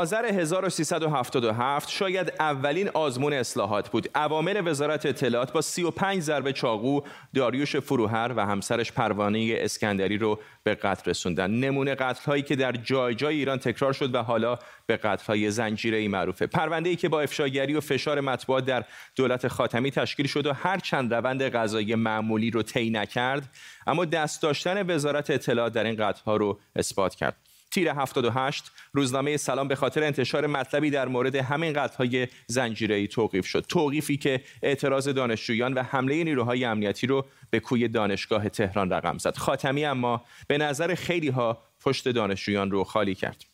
آذر 0.06 0.26
1377 0.26 1.90
شاید 1.90 2.34
اولین 2.40 2.90
آزمون 2.94 3.34
اصلاحات 3.34 3.90
بود. 3.90 4.10
عوامل 4.16 4.68
وزارت 4.68 5.06
اطلاعات 5.06 5.52
با 5.52 5.62
35 5.62 6.22
ضربه 6.22 6.54
چاقو 6.54 7.02
داریوش 7.36 7.76
فروهر 7.76 8.34
و 8.36 8.46
همسرش 8.46 8.92
پروانه 8.92 9.56
اسکندری 9.60 10.18
رو 10.18 10.40
به 10.64 10.76
قتل 10.76 11.10
رسوندن. 11.10 11.52
نمونه 11.52 11.96
قتل 11.96 12.26
هایی 12.26 12.44
که 12.44 12.56
در 12.56 12.72
جای 12.72 13.16
جای 13.16 13.36
ایران 13.36 13.60
تکرار 13.60 13.94
شد 13.94 14.16
و 14.16 14.22
حالا 14.22 14.60
به 14.86 14.98
قتل 14.98 15.26
های 15.26 15.52
زنجیره 15.52 15.98
ای 15.98 16.08
معروفه. 16.08 16.48
پرونده 16.48 16.90
ای 16.90 16.96
که 16.96 17.10
با 17.10 17.22
افشاگری 17.22 17.74
و 17.74 17.82
فشار 17.82 18.22
مطبوعات 18.22 18.66
در 18.66 18.84
دولت 19.16 19.48
خاتمی 19.48 19.92
تشکیل 19.92 20.28
شد 20.28 20.46
و 20.46 20.54
هر 20.54 20.80
چند 20.80 21.14
روند 21.14 21.42
قضایی 21.42 21.96
معمولی 21.96 22.52
رو 22.52 22.64
طی 22.64 22.90
نکرد، 22.90 23.50
اما 23.88 24.06
دست 24.06 24.42
داشتن 24.42 24.92
وزارت 24.92 25.30
اطلاعات 25.30 25.74
در 25.74 25.84
این 25.84 25.96
قتل 25.96 26.22
ها 26.26 26.36
رو 26.38 26.60
اثبات 26.76 27.16
کرد. 27.16 27.36
تیر 27.76 27.90
78 27.90 28.72
روزنامه 28.94 29.38
سلام 29.38 29.68
به 29.68 29.76
خاطر 29.76 30.04
انتشار 30.04 30.48
مطلبی 30.48 30.90
در 30.90 31.08
مورد 31.08 31.36
همین 31.36 31.74
قتل‌های 31.74 32.28
زنجیره‌ای 32.48 33.08
توقیف 33.08 33.46
شد. 33.46 33.66
توقیفی 33.70 34.18
که 34.18 34.42
اعتراض 34.64 35.10
دانشجویان 35.10 35.74
و 35.74 35.84
حمله 35.84 36.24
نیروهای 36.24 36.66
امنیتی 36.66 37.08
رو 37.08 37.26
به 37.50 37.60
کوی 37.60 37.88
دانشگاه 37.88 38.50
تهران 38.50 38.90
رقم 38.90 39.18
زد. 39.18 39.38
خاتمی 39.38 39.86
اما 39.86 40.22
به 40.48 40.58
نظر 40.58 40.96
خیلی 40.96 41.30
ها 41.30 41.58
پشت 41.86 42.10
دانشجویان 42.10 42.72
رو 42.72 42.84
خالی 42.84 43.16
کرد. 43.16 43.46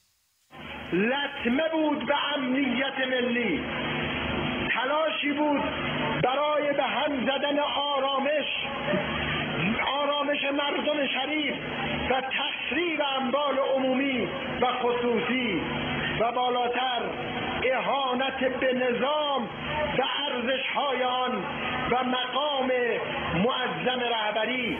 لطمه 0.93 1.63
بود 1.73 2.07
به 2.07 2.15
امنیت 2.35 2.97
ملی. 3.11 3.59
تلاشی 4.73 5.31
بود 5.39 5.61
برای 6.23 6.73
به 6.77 6.83
هم 6.83 7.25
زدن 7.25 7.59
آرامش 7.59 8.49
آرامش 10.01 10.43
مردم 10.43 11.07
شریف 11.07 11.55
و 12.11 12.21
تخریب 12.71 12.99
اموال 13.17 13.57
عمومی 13.75 14.25
و 14.61 14.65
خصوصی 14.83 15.61
و 16.21 16.31
بالاتر 16.31 17.01
اهانت 17.73 18.59
به 18.59 18.73
نظام 18.73 19.43
و 19.99 20.01
ارزش 20.27 20.61
آن 21.05 21.35
و 21.91 22.03
مقام 22.03 22.71
معظم 23.35 23.99
رهبری. 23.99 24.77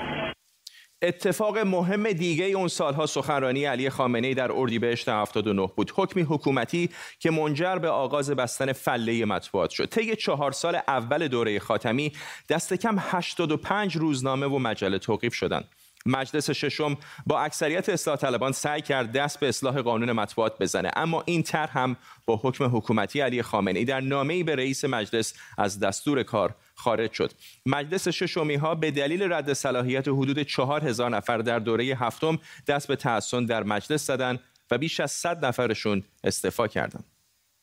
اتفاق 1.02 1.58
مهم 1.58 2.12
دیگه 2.12 2.46
اون 2.46 2.68
سالها 2.68 3.06
سخنرانی 3.06 3.66
علی 3.66 3.90
خامنه 3.90 4.34
در 4.34 4.52
اردیبهشت 4.52 5.10
79 5.10 5.70
بود. 5.76 5.92
حکمی 5.96 6.24
حکومتی 6.24 6.90
که 7.20 7.32
منجر 7.32 7.76
به 7.76 7.90
آغاز 7.90 8.32
بستن 8.32 8.74
فله 8.74 9.26
مطبوعات 9.26 9.70
شد. 9.70 9.86
طی 9.86 10.16
چهار 10.16 10.52
سال 10.52 10.76
اول 10.88 11.28
دوره 11.28 11.60
خاتمی 11.60 12.12
دست 12.50 12.74
کم 12.74 12.96
85 13.00 13.98
روزنامه 13.98 14.48
و 14.48 14.58
مجله 14.58 15.00
توقیف 15.00 15.34
شدند. 15.34 15.70
مجلس 16.06 16.52
ششم 16.52 16.98
با 17.28 17.42
اکثریت 17.42 17.90
اصلاح 17.90 18.16
طلبان 18.16 18.52
سعی 18.52 18.82
کرد 18.82 19.12
دست 19.12 19.40
به 19.40 19.50
اصلاح 19.50 19.82
قانون 19.82 20.12
مطبوعات 20.12 20.60
بزنه. 20.60 20.92
اما 20.96 21.24
این 21.26 21.44
طرح 21.44 21.78
هم 21.78 21.98
با 22.26 22.40
حکم 22.44 22.78
حکومتی 22.78 23.22
علی 23.22 23.42
خامنه 23.42 23.80
ای 23.80 23.86
در 23.86 24.00
نامه‌ای 24.00 24.44
به 24.44 24.56
رئیس 24.56 24.86
مجلس 24.86 25.34
از 25.58 25.80
دستور 25.80 26.24
کار 26.24 26.56
خارج 26.76 27.12
شد. 27.12 27.32
مجلس 27.66 28.08
ششمی 28.08 28.56
ها 28.56 28.76
به 28.76 28.92
دلیل 28.92 29.34
رد 29.34 29.54
صلاحیت 29.54 30.08
حدود 30.08 30.42
چهار 30.44 30.88
هزار 30.88 31.10
نفر 31.10 31.38
در 31.38 31.60
دوره 31.60 31.84
هفتم 31.84 32.40
دست 32.68 32.88
به 32.88 32.96
تحسن 32.96 33.46
در 33.46 33.64
مجلس 33.64 34.08
زدند 34.08 34.40
و 34.72 34.78
بیش 34.78 35.00
از 35.00 35.12
صد 35.12 35.46
نفرشون 35.46 36.04
استعفا 36.24 36.68
کردند. 36.68 37.11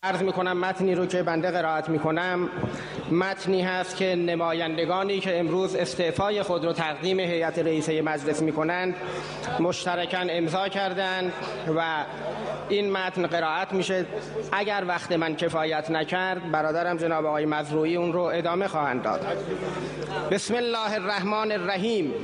عرض 0.03 0.23
می 0.23 0.33
کنم 0.33 0.59
متنی 0.59 0.95
رو 0.95 1.07
که 1.07 1.23
بنده 1.23 1.51
قرائت 1.51 1.89
می 1.89 1.99
کنم 1.99 2.49
متنی 3.11 3.63
هست 3.63 3.97
که 3.97 4.15
نمایندگانی 4.15 5.21
که 5.21 5.41
امروز 5.41 5.75
استعفای 5.75 6.43
خود 6.43 6.65
رو 6.65 6.73
تقدیم 6.73 7.21
هیئت 7.21 7.59
رئیسه 7.59 8.03
مجلس 8.03 8.43
می 8.43 8.53
کنند 8.53 8.95
مشترکاً 9.61 10.19
امضا 10.19 10.69
کردند 10.69 11.33
و 11.77 12.05
این 12.69 12.93
متن 12.93 13.27
قرائت 13.27 13.73
میشه. 13.73 14.07
اگر 14.53 14.85
وقت 14.89 15.13
من 15.13 15.37
کفایت 15.37 15.91
نکرد 15.91 16.51
برادرم 16.51 16.97
جناب 16.97 17.27
آقای 17.27 17.47
مزروعی 17.47 17.97
اون 17.97 18.13
رو 18.13 18.23
ادامه 18.23 18.69
خواهند 18.69 19.03
داد. 19.03 19.27
بسم 20.31 20.55
الله 20.55 20.93
الرحمن 20.93 21.53
الرحیم. 21.53 22.15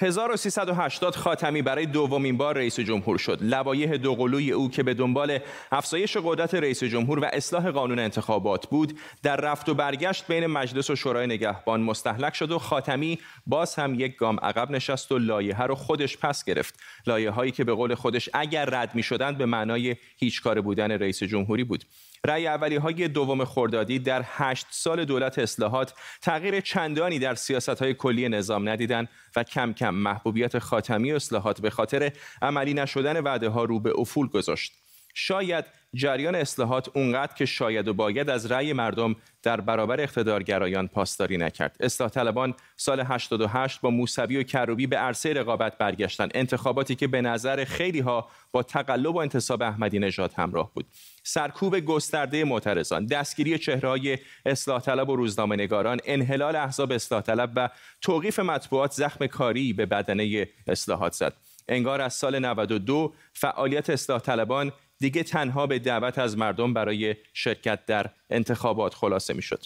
1380 0.00 1.16
خاتمی 1.16 1.62
برای 1.62 1.86
دومین 1.86 2.36
بار 2.36 2.56
رئیس 2.56 2.80
جمهور 2.80 3.18
شد. 3.18 3.38
لوایح 3.40 3.96
دوقلوی 3.96 4.52
او 4.52 4.70
که 4.70 4.82
به 4.82 4.94
دنبال 4.94 5.38
افزایش 5.72 6.16
قدرت 6.16 6.54
رئیس 6.54 6.84
جمهور 6.84 7.18
و 7.18 7.24
اصلاح 7.32 7.70
قانون 7.70 7.98
انتخابات 7.98 8.66
بود، 8.66 8.98
در 9.22 9.36
رفت 9.36 9.68
و 9.68 9.74
برگشت 9.74 10.26
بین 10.26 10.46
مجلس 10.46 10.90
و 10.90 10.96
شورای 10.96 11.26
نگهبان 11.26 11.80
مستحلک 11.80 12.34
شد 12.34 12.50
و 12.50 12.58
خاتمی 12.58 13.18
باز 13.46 13.74
هم 13.74 14.00
یک 14.00 14.16
گام 14.16 14.40
عقب 14.42 14.70
نشست 14.70 15.12
و 15.12 15.18
لایحه 15.18 15.62
رو 15.62 15.74
خودش 15.74 16.18
پس 16.18 16.44
گرفت. 16.44 16.80
لایه 17.06 17.30
هایی 17.30 17.52
که 17.52 17.64
به 17.64 17.74
قول 17.74 17.94
خودش 17.94 18.28
اگر 18.32 18.64
رد 18.64 18.94
می 18.94 19.02
شدند 19.02 19.38
به 19.38 19.46
معنای 19.46 19.96
هیچ 20.16 20.42
کار 20.42 20.60
بودن 20.60 20.90
رئیس 20.90 21.22
جمهوری 21.22 21.64
بود. 21.64 21.84
رأی 22.24 22.46
اولی 22.46 22.76
های 22.76 23.08
دوم 23.08 23.44
خردادی 23.44 23.98
در 23.98 24.22
هشت 24.26 24.66
سال 24.70 25.04
دولت 25.04 25.38
اصلاحات 25.38 25.94
تغییر 26.22 26.60
چندانی 26.60 27.18
در 27.18 27.34
سیاست 27.34 27.68
های 27.82 27.94
کلی 27.94 28.28
نظام 28.28 28.68
ندیدن 28.68 29.08
و 29.36 29.42
کم 29.42 29.72
کم 29.72 29.94
محبوبیت 29.94 30.58
خاتمی 30.58 31.12
اصلاحات 31.12 31.60
به 31.60 31.70
خاطر 31.70 32.12
عملی 32.42 32.74
نشدن 32.74 33.20
وعده 33.20 33.48
ها 33.48 33.64
رو 33.64 33.80
به 33.80 33.92
افول 33.98 34.28
گذاشت. 34.28 34.87
شاید 35.14 35.64
جریان 35.94 36.34
اصلاحات 36.34 36.96
اونقدر 36.96 37.34
که 37.34 37.46
شاید 37.46 37.88
و 37.88 37.94
باید 37.94 38.30
از 38.30 38.52
رأی 38.52 38.72
مردم 38.72 39.16
در 39.42 39.60
برابر 39.60 40.00
اقتدارگرایان 40.00 40.88
پاسداری 40.88 41.36
نکرد. 41.36 41.76
اصلاح 41.80 42.10
طلبان 42.10 42.54
سال 42.76 43.00
88 43.00 43.80
با 43.80 43.90
موسوی 43.90 44.36
و 44.36 44.42
کروبی 44.42 44.86
به 44.86 44.96
عرصه 44.96 45.32
رقابت 45.32 45.78
برگشتن. 45.78 46.28
انتخاباتی 46.34 46.94
که 46.94 47.06
به 47.06 47.20
نظر 47.20 47.64
خیلی 47.64 48.00
ها 48.00 48.28
با 48.52 48.62
تقلب 48.62 49.14
و 49.14 49.18
انتصاب 49.18 49.62
احمدی 49.62 49.98
نژاد 49.98 50.32
همراه 50.36 50.70
بود. 50.74 50.86
سرکوب 51.22 51.80
گسترده 51.80 52.44
معترضان، 52.44 53.06
دستگیری 53.06 53.58
چهرههای 53.58 54.18
اصلاح 54.46 54.80
طلب 54.80 55.08
و 55.08 55.16
روزنامه 55.16 55.56
نگاران، 55.56 56.00
انحلال 56.04 56.56
احزاب 56.56 56.92
اصلاح 56.92 57.20
طلب 57.22 57.52
و 57.56 57.68
توقیف 58.00 58.38
مطبوعات 58.38 58.92
زخم 58.92 59.26
کاری 59.26 59.72
به 59.72 59.86
بدنه 59.86 60.48
اصلاحات 60.66 61.12
زد. 61.12 61.34
انگار 61.68 62.00
از 62.00 62.14
سال 62.14 62.38
92 62.38 63.14
فعالیت 63.32 63.90
اصلاح 63.90 64.20
طلبان 64.20 64.72
دیگه 64.98 65.22
تنها 65.22 65.66
به 65.66 65.78
دعوت 65.78 66.18
از 66.18 66.38
مردم 66.38 66.74
برای 66.74 67.14
شرکت 67.32 67.86
در 67.86 68.10
انتخابات 68.30 68.94
خلاصه 68.94 69.34
می 69.34 69.42
شد. 69.42 69.64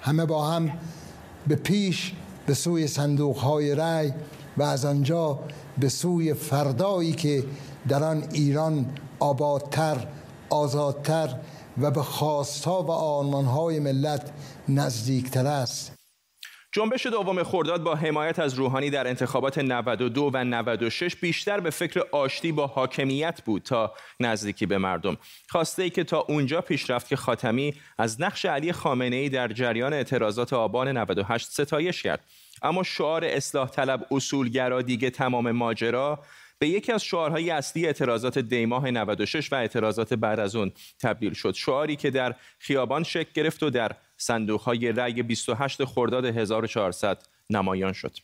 همه 0.00 0.26
با 0.26 0.46
هم 0.46 0.78
به 1.46 1.56
پیش 1.56 2.12
به 2.46 2.54
سوی 2.54 2.86
صندوق 2.86 3.36
های 3.36 3.74
رای 3.74 4.12
و 4.56 4.62
از 4.62 4.84
آنجا 4.84 5.40
به 5.78 5.88
سوی 5.88 6.34
فردایی 6.34 7.12
که 7.12 7.44
در 7.88 8.04
آن 8.04 8.28
ایران 8.32 8.94
آبادتر 9.20 10.06
آزادتر 10.50 11.38
و 11.78 11.90
به 11.90 12.02
خواستها 12.02 12.82
و 12.82 12.90
آرمانهای 12.90 13.80
ملت 13.80 14.32
نزدیکتر 14.68 15.46
است 15.46 16.03
جنبش 16.76 17.06
دوم 17.06 17.42
خرداد 17.42 17.82
با 17.82 17.94
حمایت 17.94 18.38
از 18.38 18.54
روحانی 18.54 18.90
در 18.90 19.08
انتخابات 19.08 19.58
92 19.58 20.30
و 20.34 20.44
96 20.44 21.16
بیشتر 21.16 21.60
به 21.60 21.70
فکر 21.70 22.00
آشتی 22.12 22.52
با 22.52 22.66
حاکمیت 22.66 23.42
بود 23.44 23.62
تا 23.62 23.94
نزدیکی 24.20 24.66
به 24.66 24.78
مردم. 24.78 25.16
خواسته 25.48 25.82
ای 25.82 25.90
که 25.90 26.04
تا 26.04 26.18
اونجا 26.18 26.60
پیش 26.60 26.90
رفت 26.90 27.08
که 27.08 27.16
خاتمی 27.16 27.74
از 27.98 28.20
نقش 28.20 28.44
علی 28.44 28.72
خامنه 28.72 29.16
ای 29.16 29.28
در 29.28 29.48
جریان 29.48 29.92
اعتراضات 29.92 30.52
آبان 30.52 30.88
98 30.88 31.46
ستایش 31.46 32.02
کرد. 32.02 32.24
اما 32.62 32.82
شعار 32.82 33.24
اصلاح 33.24 33.68
طلب 33.68 34.06
اصولگرا 34.10 34.82
دیگه 34.82 35.10
تمام 35.10 35.50
ماجرا 35.50 36.18
به 36.58 36.68
یکی 36.68 36.92
از 36.92 37.04
شعارهای 37.04 37.50
اصلی 37.50 37.86
اعتراضات 37.86 38.38
دیماه 38.38 38.90
96 38.90 39.52
و 39.52 39.56
اعتراضات 39.56 40.14
بعد 40.14 40.40
از 40.40 40.56
اون 40.56 40.72
تبدیل 41.00 41.32
شد. 41.32 41.54
شعاری 41.54 41.96
که 41.96 42.10
در 42.10 42.34
خیابان 42.58 43.02
شکل 43.02 43.30
گرفت 43.34 43.62
و 43.62 43.70
در 43.70 43.92
صندوقهای 44.26 44.92
رأی 44.92 45.22
28 45.22 45.84
خرداد 45.84 46.24
1400 46.24 47.22
نمایان 47.50 47.92
شد. 47.92 48.16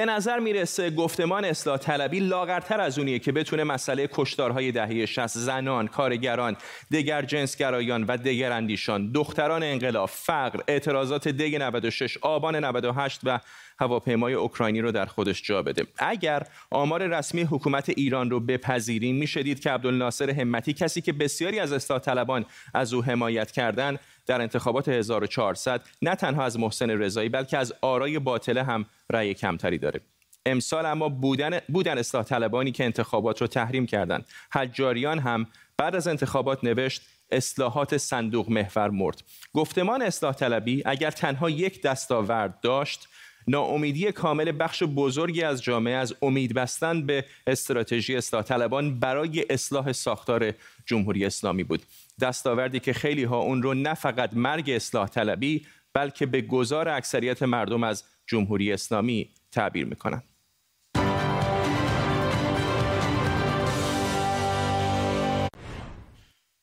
به 0.00 0.06
نظر 0.06 0.38
می‌رسه 0.38 0.90
گفتمان 0.90 1.44
اصلاح 1.44 1.78
طلبی 1.78 2.20
لاغرتر 2.20 2.80
از 2.80 2.98
اونیه 2.98 3.18
که 3.18 3.32
بتونه 3.32 3.64
مسئله 3.64 4.08
کشتارهای 4.12 4.72
دهه 4.72 5.06
60 5.06 5.26
زنان، 5.26 5.86
کارگران، 5.86 6.56
دگر 6.92 7.22
جنسگرایان 7.22 8.04
و 8.04 8.16
دگر 8.16 8.52
اندیشان، 8.52 9.12
دختران 9.12 9.62
انقلاب، 9.62 10.08
فقر، 10.08 10.60
اعتراضات 10.68 11.28
دی 11.28 11.58
96 11.58 12.16
آبان 12.16 12.56
98 12.56 13.20
و 13.24 13.40
هواپیمای 13.80 14.34
اوکراینی 14.34 14.80
رو 14.80 14.92
در 14.92 15.06
خودش 15.06 15.42
جا 15.42 15.62
بده. 15.62 15.86
اگر 15.98 16.42
آمار 16.70 17.06
رسمی 17.06 17.42
حکومت 17.42 17.88
ایران 17.88 18.30
رو 18.30 18.40
بپذیریم 18.40 19.16
می‌شدید 19.16 19.60
که 19.60 19.70
عبدالناصر 19.70 20.30
همتی 20.30 20.72
کسی 20.72 21.00
که 21.00 21.12
بسیاری 21.12 21.58
از 21.60 21.72
اصلاح 21.72 21.98
طلبان 21.98 22.46
از 22.74 22.94
او 22.94 23.04
حمایت 23.04 23.50
کردن 23.50 23.98
در 24.26 24.40
انتخابات 24.40 24.88
1400 24.88 25.82
نه 26.02 26.14
تنها 26.14 26.44
از 26.44 26.58
محسن 26.58 26.90
رضایی 26.90 27.28
بلکه 27.28 27.58
از 27.58 27.74
آرای 27.80 28.18
باطله 28.18 28.62
هم 28.62 28.86
رأی 29.10 29.34
کمتری 29.34 29.78
داره. 29.78 30.00
امسال 30.46 30.86
اما 30.86 31.08
بودن, 31.08 31.60
بودن 31.68 31.98
اصلاح 31.98 32.24
طلبانی 32.24 32.72
که 32.72 32.84
انتخابات 32.84 33.40
رو 33.40 33.46
تحریم 33.46 33.86
کردند. 33.86 34.26
حجاریان 34.52 35.18
هم 35.18 35.46
بعد 35.76 35.96
از 35.96 36.08
انتخابات 36.08 36.64
نوشت 36.64 37.02
اصلاحات 37.30 37.96
صندوق 37.96 38.50
محور 38.50 38.90
مرد. 38.90 39.22
گفتمان 39.52 40.02
اصلاح 40.02 40.34
طلبی 40.34 40.82
اگر 40.86 41.10
تنها 41.10 41.50
یک 41.50 41.82
دستاورد 41.82 42.60
داشت 42.60 43.08
ناامیدی 43.48 44.12
کامل 44.12 44.52
بخش 44.60 44.82
بزرگی 44.82 45.42
از 45.42 45.62
جامعه 45.62 45.94
از 45.94 46.14
امید 46.22 46.54
بستن 46.54 47.06
به 47.06 47.24
استراتژی 47.46 48.16
اصلاح 48.16 48.42
طلبان 48.42 48.98
برای 48.98 49.46
اصلاح 49.50 49.92
ساختار 49.92 50.52
جمهوری 50.86 51.24
اسلامی 51.24 51.64
بود. 51.64 51.82
دستاوردی 52.20 52.80
که 52.80 52.92
خیلی 52.92 53.24
ها 53.24 53.38
اون 53.38 53.62
رو 53.62 53.74
نه 53.74 53.94
فقط 53.94 54.30
مرگ 54.34 54.70
اصلاح 54.70 55.08
طلبی 55.08 55.66
بلکه 55.94 56.26
به 56.26 56.40
گذار 56.40 56.88
اکثریت 56.88 57.42
مردم 57.42 57.84
از 57.84 58.04
جمهوری 58.26 58.72
اسلامی 58.72 59.30
تعبیر 59.52 59.86
می‌کنند. 59.86 60.29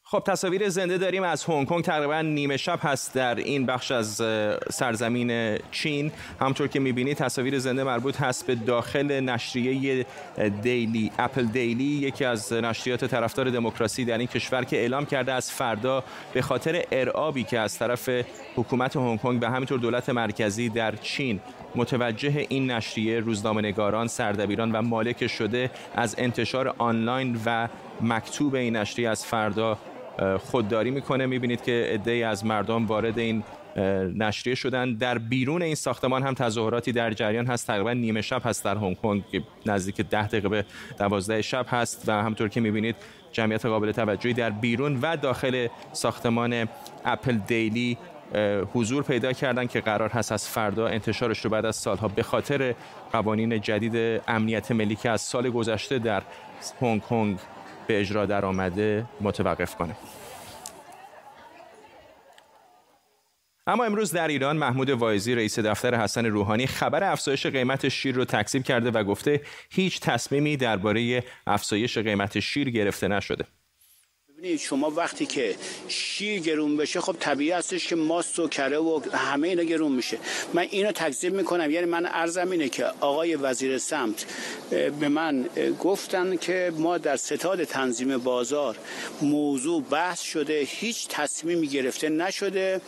خب 0.10 0.24
تصاویر 0.26 0.70
زنده 0.70 0.98
داریم 0.98 1.24
از 1.24 1.44
هنگ 1.44 1.68
کنگ. 1.68 1.84
تقریبا 1.84 2.22
نیمه 2.22 2.58
شب 2.58 2.80
هست 2.82 3.14
در 3.14 3.36
این 3.36 3.66
بخش 3.66 3.92
از 3.92 4.22
سرزمین 4.70 5.58
چین. 5.72 6.12
همطور 6.42 6.68
که 6.68 6.80
می‌بینید 6.80 7.18
تصاویر 7.18 7.60
زنده 7.60 7.84
مربوط 7.84 8.22
هست 8.22 8.48
به 8.48 8.56
داخل 8.56 9.20
نشریه 9.20 10.06
دیلی 10.62 11.12
اپل 11.20 11.46
دیلی 11.46 11.84
یکی 11.84 12.26
از 12.26 12.54
نشریات 12.54 13.06
طرفدار 13.06 13.50
دموکراسی 13.50 14.06
در 14.06 14.18
این 14.18 14.28
کشور 14.28 14.64
که 14.64 14.78
اعلام 14.78 15.06
کرده 15.06 15.34
از 15.34 15.52
فردا 15.52 16.04
به 16.34 16.42
خاطر 16.42 16.84
ارعابی 16.92 17.44
که 17.44 17.60
از 17.60 17.80
طرف 17.80 18.10
حکومت 18.56 18.96
هنگ 18.96 19.20
کنگ 19.20 19.40
و 19.42 19.46
همینطور 19.46 19.80
دولت 19.80 20.10
مرکزی 20.10 20.70
در 20.70 20.96
چین 20.96 21.40
متوجه 21.76 22.46
این 22.50 22.72
نشریه 22.72 23.20
روزنامه‌نگاران 23.20 24.08
سردبیران 24.08 24.72
و 24.72 24.82
مالک 24.82 25.28
شده 25.28 25.72
از 25.96 26.16
انتشار 26.18 26.76
آنلاین 26.78 27.40
و 27.46 27.68
مکتوب 28.02 28.56
این 28.56 28.76
نشریه 28.76 29.10
از 29.10 29.26
فردا 29.26 29.78
خودداری 30.40 30.92
می‌کنه. 30.92 31.26
می‌بینید 31.26 31.64
که 31.64 31.90
عده‌ای 31.94 32.24
از 32.24 32.46
مردم 32.46 32.86
وارد 32.86 33.20
این 33.20 33.44
نشریه 34.16 34.56
شدن. 34.56 34.94
در 34.94 35.18
بیرون 35.18 35.62
این 35.62 35.76
ساختمان 35.76 36.24
هم 36.24 36.34
تظاهراتی 36.34 36.92
در 36.92 37.14
جریان 37.14 37.48
هست. 37.48 37.68
تقریبا 37.68 37.94
نیمه 37.94 38.22
شب 38.22 38.42
هست 38.46 38.66
در 38.66 38.76
هنگ 38.76 38.98
کنگ 38.98 39.24
که 39.32 39.44
نزدیک 39.66 40.02
ده 40.02 40.28
دقیقه 40.28 40.50
به 40.50 40.66
دوازده 41.00 41.42
شب 41.42 41.66
هست. 41.70 42.04
و 42.08 42.12
همطور 42.12 42.48
که 42.50 42.62
می‌بینید 42.62 42.96
جمعیت 43.32 43.66
قابل 43.66 43.92
توجهی 43.92 44.34
در 44.34 44.50
بیرون 44.50 45.00
و 45.02 45.18
داخل 45.18 45.68
ساختمان 45.94 46.68
اپل 47.06 47.38
دیلی 47.38 47.98
حضور 48.74 49.04
پیدا 49.04 49.34
کردن 49.34 49.68
که 49.68 49.82
قرار 49.82 50.10
هست 50.10 50.32
از 50.32 50.48
فردا 50.48 50.88
انتشارش 50.88 51.46
رو 51.46 51.50
بعد 51.50 51.66
از 51.66 51.76
سالها 51.76 52.08
به 52.08 52.24
خاطر 52.24 52.76
قوانین 53.12 53.62
جدید 53.62 54.22
امنیت 54.28 54.72
ملی 54.72 54.96
که 54.96 55.10
از 55.10 55.22
سال 55.22 55.50
گذشته 55.50 56.00
در 56.00 56.24
هنگ 56.82 57.02
کنگ 57.02 57.38
به 57.88 58.00
اجرا 58.00 58.26
در 58.26 58.46
آمده 58.46 59.06
متوقف 59.22 59.76
کنه 59.76 59.96
اما 63.68 63.84
امروز 63.84 64.12
در 64.12 64.28
ایران 64.28 64.58
محمود 64.58 64.90
وایزی 64.90 65.36
رئیس 65.36 65.60
دفتر 65.60 65.96
حسن 65.96 66.26
روحانی 66.26 66.68
خبر 66.68 67.12
افزایش 67.12 67.46
قیمت 67.46 67.90
شیر 67.90 68.16
رو 68.16 68.26
تکذیب 68.26 68.64
کرده 68.64 68.92
و 68.92 69.04
گفته 69.04 69.42
هیچ 69.70 70.00
تصمیمی 70.00 70.58
درباره 70.58 71.24
افزایش 71.48 71.98
قیمت 71.98 72.40
شیر 72.40 72.70
گرفته 72.70 73.08
نشده. 73.08 73.46
ببینید 74.38 74.60
شما 74.60 74.92
وقتی 74.92 75.26
که 75.26 75.56
شیر 75.88 76.40
گرون 76.40 76.78
بشه 76.78 77.02
خب 77.02 77.16
طبیعی 77.20 77.52
هستش 77.52 77.88
که 77.88 77.96
ماست 77.96 78.40
و 78.40 78.48
کره 78.48 78.78
و 78.78 79.02
همه 79.14 79.48
اینا 79.48 79.64
گرون 79.64 79.92
میشه. 79.92 80.18
من 80.54 80.68
اینو 80.72 80.92
تکذیب 80.92 81.34
می‌کنم. 81.34 81.72
یعنی 81.72 81.86
من 81.86 82.06
ارزم 82.06 82.52
اینه 82.52 82.70
که 82.70 82.86
آقای 83.00 83.36
وزیر 83.36 83.78
سمت 83.78 84.26
به 84.70 85.10
من 85.10 85.50
گفتن 85.80 86.36
که 86.36 86.74
ما 86.78 86.98
در 86.98 87.16
ستاد 87.16 87.64
تنظیم 87.64 88.18
بازار 88.18 88.78
موضوع 89.22 89.84
بحث 89.84 90.22
شده 90.22 90.64
هیچ 90.68 91.08
تصمیمی 91.08 91.68
گرفته 91.68 92.10
نشده. 92.10 92.82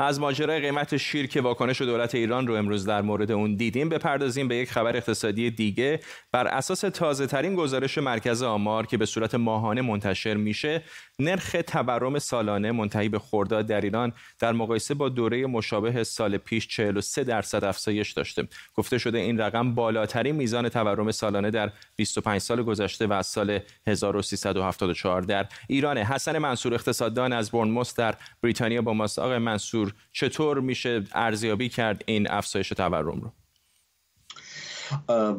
از 0.00 0.20
ماجرای 0.20 0.60
قیمت 0.60 0.96
شیر 0.96 1.26
که 1.26 1.40
واکنش 1.40 1.82
دولت 1.82 2.14
ایران 2.14 2.46
رو 2.46 2.54
امروز 2.54 2.86
در 2.86 3.02
مورد 3.02 3.30
اون 3.30 3.54
دیدیم 3.54 3.88
بپردازیم 3.88 4.48
به 4.48 4.56
یک 4.56 4.70
خبر 4.70 4.96
اقتصادی 4.96 5.50
دیگه. 5.50 6.00
بر 6.32 6.46
اساس 6.46 6.80
تازه 6.80 7.26
ترین 7.26 7.54
گزارش 7.54 7.98
مرکز 7.98 8.42
آمار 8.42 8.86
که 8.86 8.96
به 8.96 9.06
صورت 9.06 9.34
ماهانه 9.34 9.82
منتشر 9.82 10.34
میشه 10.34 10.82
نرخ 11.20 11.56
تورم 11.66 12.18
سالانه 12.18 12.72
منتهی 12.72 13.08
به 13.08 13.18
خرداد 13.18 13.66
در 13.66 13.80
ایران 13.80 14.12
در 14.38 14.52
مقایسه 14.52 14.94
با 14.94 15.08
دوره 15.08 15.46
مشابه 15.46 16.04
سال 16.04 16.36
پیش 16.36 16.68
43 16.68 17.24
درصد 17.24 17.64
افزایش 17.64 18.12
داشته. 18.12 18.48
گفته 18.74 18.98
شده 18.98 19.18
این 19.18 19.40
رقم 19.40 19.74
بالاترین 19.74 20.34
میزان 20.34 20.68
تورم 20.68 21.10
سالانه 21.10 21.50
در 21.50 21.72
25 21.96 22.40
سال 22.40 22.62
گذشته 22.62 23.06
و 23.06 23.12
از 23.12 23.26
سال 23.26 23.58
1374 23.86 25.22
در 25.22 25.46
ایران 25.68 25.98
حسن 25.98 26.38
منصور 26.38 26.74
اقتصاددان 26.74 27.32
از 27.32 27.50
برنموس 27.50 27.94
در 27.94 28.14
بریتانیا 28.42 28.82
با 28.82 28.92
ماست 28.92 29.18
آقای 29.18 29.38
منصور 29.38 29.94
چطور 30.12 30.60
میشه 30.60 31.04
ارزیابی 31.12 31.68
کرد 31.68 32.04
این 32.06 32.30
افزایش 32.30 32.68
تورم 32.68 33.20
رو؟ 33.20 33.32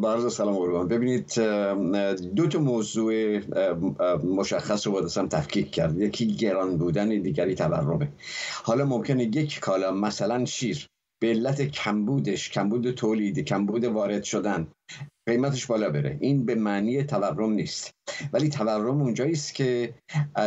با 0.02 0.30
سلام 0.30 0.56
قربان 0.56 0.88
ببینید 0.88 1.34
دو 2.36 2.48
تا 2.48 2.60
موضوع 2.60 3.40
مشخص 4.24 4.88
رو 4.88 4.94
باید 4.94 5.30
تفکیک 5.30 5.72
کرد. 5.72 5.98
یکی 5.98 6.28
گران 6.28 6.78
بودن 6.78 7.10
دیگری 7.10 7.56
تورمه. 7.56 8.12
حالا 8.64 8.86
ممکنه 8.86 9.24
یک 9.24 9.60
کالا 9.60 9.92
مثلا 9.92 10.46
شیر 10.46 10.88
به 11.22 11.28
علت 11.28 11.62
کمبودش 11.62 12.50
کمبود 12.50 12.92
تولید 12.92 13.40
کمبود 13.40 13.84
وارد 13.84 14.24
شدن 14.24 14.68
قیمتش 15.28 15.65
بالا 15.65 15.89
بره. 15.89 16.17
این 16.21 16.45
به 16.45 16.56
معنی 16.56 17.04
تورم 17.04 17.52
نیست. 17.52 17.91
ولی 18.34 18.49
تورم 18.49 19.02
اونجایی 19.02 19.32
است 19.32 19.56
که 19.56 19.93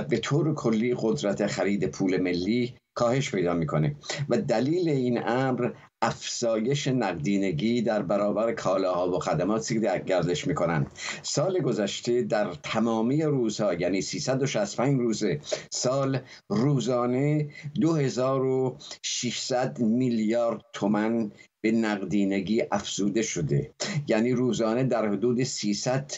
به 0.09 0.19
طور 0.19 0.55
کلی 0.55 0.95
قدرت 0.99 1.47
خرید 1.47 1.87
پول 1.87 2.21
ملی 2.21 2.75
کاهش 2.95 3.31
پیدا 3.31 3.55
می‌کنه. 3.55 3.97
و 4.29 4.37
دلیل 4.37 4.89
این 4.89 5.29
امر 5.29 5.71
افزایش 6.03 6.89
نقدینگی 6.89 7.83
در 7.83 8.03
برابر 8.03 8.53
کالاها 8.53 9.11
و 9.11 9.19
خدماتی 9.19 9.81
که 9.81 10.03
گردش 10.07 10.47
می‌کنند. 10.47 10.87
سال 11.23 11.59
گذشته 11.59 12.23
در 12.23 12.55
تمامی 12.63 13.23
روزها 13.23 13.75
یعنی 13.75 14.01
365 14.01 15.01
روز 15.01 15.25
سال 15.71 16.21
روزانه 16.49 17.49
2600 17.81 19.79
میلیارد 19.79 20.61
تومن 20.73 21.31
به 21.63 21.73
نقدینگی 21.73 22.63
افزوده 22.73 23.23
شده. 23.23 23.71
یعنی 24.09 24.33
روزانه 24.33 24.85
در 24.85 25.09
حدود 25.09 25.43
300 25.43 26.13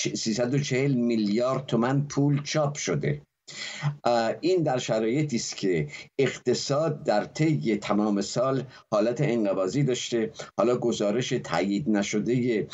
340 0.00 0.94
میلیارد 0.94 1.66
تومن 1.66 2.06
پول 2.06 2.42
چاپ 2.42 2.76
شده. 2.76 3.22
این 4.40 4.62
در 4.62 4.78
شرایطی 4.78 5.36
است 5.36 5.56
که 5.56 5.88
اقتصاد 6.18 7.02
در 7.02 7.24
طی 7.24 7.76
تمام 7.76 8.20
سال 8.20 8.62
حالت 8.90 9.20
انقباضی 9.20 9.82
داشته. 9.82 10.30
حالا 10.58 10.76
گزارش 10.76 11.28
تایید 11.28 11.90
نشده 11.90 12.66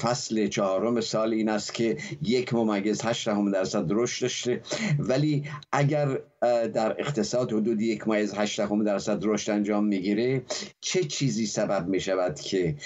فصل 0.00 0.46
چهارم 0.46 1.00
سال 1.00 1.32
این 1.32 1.48
است 1.48 1.74
که 1.74 1.96
یک 2.22 2.54
ممیز 2.54 3.02
هشت 3.02 3.28
درصد 3.52 3.86
رشد 3.90 4.22
داشته. 4.22 4.60
ولی 4.98 5.44
اگر 5.72 6.18
در 6.42 7.00
اقتصاد 7.00 7.52
حدود 7.52 7.80
یک 7.80 8.08
ممیز 8.08 8.34
هشت 8.34 8.60
درصد 8.84 9.18
رشد 9.22 9.50
انجام 9.50 9.84
می‌گیره. 9.84 10.42
چه 10.80 11.04
چیزی 11.04 11.46
سبب 11.46 11.88
می 11.88 12.00
شود 12.00 12.40
که 12.40 12.76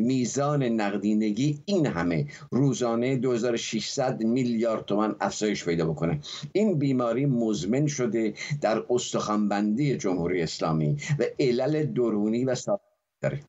میزان 0.00 0.62
نقدینگی 0.62 1.62
این 1.64 1.86
همه 1.86 2.26
روزانه 2.50 3.16
2600 3.16 4.24
میلیارد 4.24 4.84
تومان 4.84 5.16
افزایش 5.20 5.64
پیدا 5.64 5.86
بکنه؟ 5.86 6.20
این 6.52 6.78
بیماری 6.78 7.26
مزمن 7.26 7.86
شده 7.86 8.34
در 8.60 8.84
استخوانبندی 8.90 9.96
جمهوری 9.96 10.42
اسلامی 10.42 10.96
و 11.18 11.24
علل 11.40 11.84
درونی 11.84 12.44
و 12.44 12.54
سابقه 12.54 12.82
داره 13.22 13.40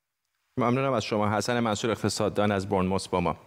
ممنونم 0.58 0.94
از 0.94 1.04
شما. 1.04 1.30
حسن 1.30 1.60
منصور 1.60 1.92
اقتصاددان 1.92 2.52
از 2.52 2.70
برنموس 2.70 3.08
با 3.08 3.20
ما. 3.20 3.38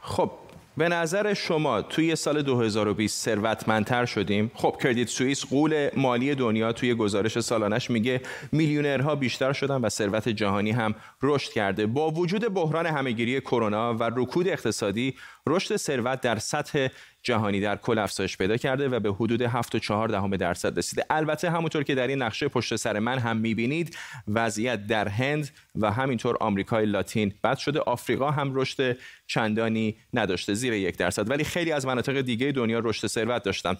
خب 0.00 0.30
به 0.76 0.88
نظر 0.88 1.34
شما 1.34 1.82
توی 1.82 2.16
سال 2.16 2.42
2020 2.42 3.24
ثروتمندتر 3.24 4.04
شدیم؟ 4.04 4.50
خب 4.54 4.76
کردیت 4.82 5.08
سوئیس 5.08 5.44
قول 5.44 5.90
مالی 5.96 6.34
دنیا 6.34 6.72
توی 6.72 6.94
گزارش 6.94 7.40
سالانش 7.40 7.90
میگه 7.90 8.20
میلیونرها 8.52 9.14
بیشتر 9.14 9.52
شدن 9.52 9.76
و 9.76 9.88
ثروت 9.88 10.28
جهانی 10.28 10.70
هم 10.70 10.94
رشد 11.22 11.52
کرده. 11.52 11.86
با 11.86 12.10
وجود 12.10 12.54
بحران 12.54 12.86
همهگیری 12.86 13.40
کرونا 13.40 13.94
و 13.94 14.02
رکود 14.02 14.48
اقتصادی 14.48 15.14
رشد 15.46 15.76
ثروت 15.76 16.20
در 16.20 16.38
سطح 16.38 16.88
جهانی 17.22 17.60
در 17.60 17.76
کل 17.76 17.98
افزایش 17.98 18.36
پیدا 18.36 18.56
کرده 18.56 18.88
و 18.88 19.00
به 19.00 19.12
حدود 19.12 19.46
7.4 19.46 20.10
دهم 20.10 20.36
درصد 20.36 20.78
رسیده. 20.78 21.04
البته 21.10 21.50
همونطور 21.50 21.82
که 21.82 21.94
در 21.94 22.06
این 22.06 22.22
نقشه 22.22 22.48
پشت 22.48 22.76
سر 22.76 22.98
من 22.98 23.18
هم 23.18 23.36
می‌بینید 23.36 23.96
وضعیت 24.28 24.86
در 24.86 25.08
هند 25.08 25.50
و 25.74 25.92
همینطور 25.92 26.36
آمریکای 26.40 26.86
لاتین 26.86 27.34
بد 27.44 27.56
شده 27.58 27.80
آفریقا 27.80 28.30
هم 28.30 28.54
رشد 28.54 28.96
چندانی 29.26 29.96
نداشته 30.14 30.54
زیر 30.54 30.72
یک 30.72 30.96
درصد. 30.96 31.30
ولی 31.30 31.44
خیلی 31.44 31.72
از 31.72 31.86
مناطق 31.86 32.20
دیگه 32.20 32.52
دنیا 32.52 32.78
رشد 32.78 33.06
ثروت 33.06 33.42
داشتن. 33.42 33.76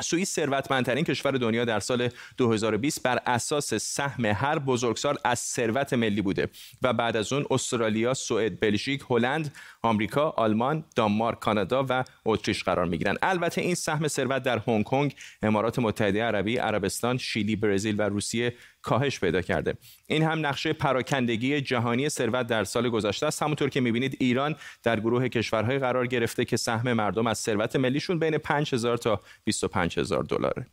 سوئیس 0.00 0.34
ثروتمندترین 0.34 1.04
کشور 1.04 1.32
دنیا 1.32 1.64
در 1.64 1.80
سال 1.80 2.08
2020 2.36 3.02
بر 3.02 3.18
اساس 3.26 3.74
سهم 3.74 4.24
هر 4.24 4.58
بزرگسال 4.58 5.18
از 5.24 5.38
ثروت 5.38 5.92
ملی 5.92 6.22
بوده 6.22 6.48
و 6.82 6.92
بعد 6.92 7.16
از 7.16 7.32
اون 7.32 7.46
استرالیا، 7.50 8.14
سوئد، 8.14 8.60
بلژیک، 8.60 9.02
هلند، 9.10 9.54
آمریکا، 9.82 10.30
آلمان، 10.30 10.84
دانمارک، 10.96 11.38
کانادا 11.38 11.86
و 11.88 12.04
اتریش 12.24 12.64
قرار 12.64 12.86
می‌گیرن. 12.86 13.16
البته 13.22 13.60
این 13.60 13.74
سهم 13.74 14.08
ثروت 14.08 14.42
در 14.42 14.58
هنگ 14.58 14.84
کنگ، 14.84 15.14
امارات 15.42 15.78
متحده 15.78 16.24
عربی، 16.24 16.56
عربستان، 16.56 17.18
شیلی، 17.18 17.56
برزیل 17.56 17.94
و 17.98 18.02
روسیه 18.02 18.54
کاهش 18.84 19.20
پیدا 19.20 19.42
کرده. 19.42 19.74
این 20.06 20.22
هم 20.22 20.46
نقشه 20.46 20.72
پراکندگی 20.72 21.60
جهانی 21.60 22.08
ثروت 22.08 22.46
در 22.46 22.64
سال 22.64 22.88
گذشته 22.88 23.26
است. 23.26 23.42
همونطور 23.42 23.68
که 23.68 23.80
می‌بینید 23.80 24.16
ایران 24.20 24.56
در 24.82 25.00
گروه 25.00 25.28
کشورهای 25.28 25.78
قرار 25.78 26.06
گرفته 26.06 26.44
که 26.44 26.56
سهم 26.56 26.92
مردم 26.92 27.26
از 27.26 27.38
ثروت 27.38 27.76
ملیشون 27.76 28.18
بین 28.18 28.38
5000 28.38 28.96
تا 28.96 29.20
25000 29.44 30.22
دلاره. 30.22 30.66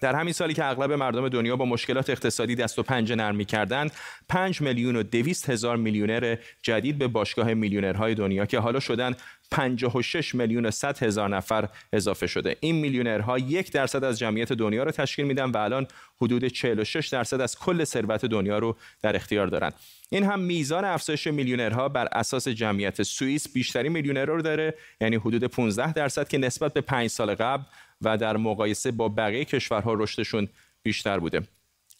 در 0.00 0.14
همین 0.14 0.32
سالی 0.32 0.54
که 0.54 0.64
اغلب 0.64 0.92
مردم 0.92 1.28
دنیا 1.28 1.56
با 1.56 1.64
مشکلات 1.64 2.10
اقتصادی 2.10 2.54
دست 2.54 2.78
و 2.78 2.82
پنجه 2.82 3.14
نرم 3.14 3.44
کردند 3.44 3.92
5 4.28 4.60
میلیون 4.60 4.96
و 4.96 5.02
200 5.02 5.50
هزار 5.50 5.76
میلیونر 5.76 6.36
جدید 6.62 6.98
به 6.98 7.08
باشگاه 7.08 7.54
میلیونرهای 7.54 8.14
دنیا 8.14 8.46
که 8.46 8.58
حالا 8.58 8.80
شدن 8.80 9.16
56 9.50 10.34
میلیون 10.34 10.66
و 10.66 10.70
100 10.70 11.02
هزار 11.02 11.28
نفر 11.28 11.68
اضافه 11.92 12.26
شده. 12.26 12.56
این 12.60 12.74
میلیونرها 12.74 13.38
یک 13.38 13.72
درصد 13.72 14.04
از 14.04 14.18
جمعیت 14.18 14.52
دنیا 14.52 14.82
رو 14.82 14.90
تشکیل 14.90 15.26
میدن 15.26 15.50
و 15.50 15.56
الان 15.56 15.86
حدود 16.22 16.46
46 16.46 17.08
درصد 17.08 17.40
از 17.40 17.58
کل 17.58 17.84
ثروت 17.84 18.24
دنیا 18.24 18.58
رو 18.58 18.76
در 19.02 19.16
اختیار 19.16 19.46
دارند 19.46 19.74
این 20.08 20.24
هم 20.24 20.40
میزان 20.40 20.84
افزایش 20.84 21.26
میلیونرها 21.26 21.88
بر 21.88 22.08
اساس 22.12 22.48
جمعیت 22.48 23.02
سوئیس 23.02 23.52
بیشترین 23.52 23.92
میلیونر 23.92 24.24
رو 24.24 24.42
داره 24.42 24.74
یعنی 25.00 25.16
حدود 25.16 25.44
15 25.44 25.92
درصد 25.92 26.28
که 26.28 26.38
نسبت 26.38 26.72
به 26.72 26.80
5 26.80 27.10
سال 27.10 27.34
قبل 27.34 27.64
و 28.02 28.16
در 28.16 28.36
مقایسه 28.36 28.90
با 28.90 29.08
بقیه 29.08 29.44
کشورها 29.44 29.94
رشدشون 29.94 30.48
بیشتر 30.82 31.18
بوده. 31.18 31.42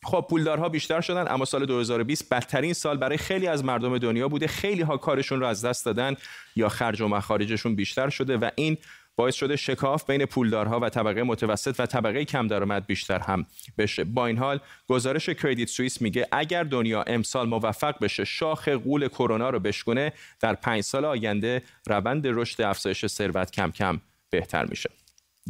خب 0.02 0.26
پولدارها 0.30 0.68
بیشتر 0.68 1.00
شدن 1.00 1.28
اما 1.28 1.44
سال 1.44 1.66
2020 1.66 2.28
بدترین 2.28 2.72
سال 2.72 2.96
برای 2.96 3.16
خیلی 3.16 3.46
از 3.46 3.64
مردم 3.64 3.98
دنیا 3.98 4.28
بوده. 4.28 4.46
خیلی 4.46 4.82
ها 4.82 4.96
کارشون 4.96 5.40
رو 5.40 5.46
از 5.46 5.64
دست 5.64 5.84
دادن 5.84 6.16
یا 6.56 6.68
خرج 6.68 7.00
و 7.00 7.08
مخارجشون 7.08 7.74
بیشتر 7.74 8.08
شده 8.08 8.36
و 8.36 8.50
این 8.54 8.78
باعث 9.16 9.34
شده 9.34 9.56
شکاف 9.56 10.10
بین 10.10 10.24
پولدارها 10.26 10.80
و 10.80 10.88
طبقه 10.88 11.22
متوسط 11.22 11.74
و 11.78 11.86
طبقه 11.86 12.24
کم 12.24 12.46
درآمد 12.46 12.86
بیشتر 12.86 13.18
هم 13.18 13.46
بشه. 13.78 14.04
با 14.04 14.26
این 14.26 14.38
حال 14.38 14.60
گزارش 14.88 15.28
کردیت 15.28 15.68
سوئیس 15.68 16.02
میگه 16.02 16.28
اگر 16.32 16.64
دنیا 16.64 17.02
امسال 17.02 17.48
موفق 17.48 17.98
بشه 17.98 18.24
شاخ 18.24 18.68
قول 18.68 19.08
کرونا 19.08 19.50
رو 19.50 19.60
بشکنه 19.60 20.12
در 20.40 20.54
پنج 20.54 20.80
سال 20.80 21.04
آینده 21.04 21.62
روند 21.86 22.26
رشد 22.26 22.62
افزایش 22.62 23.06
ثروت 23.06 23.50
کم 23.50 23.70
کم 23.70 24.00
بهتر 24.30 24.64
میشه. 24.64 24.90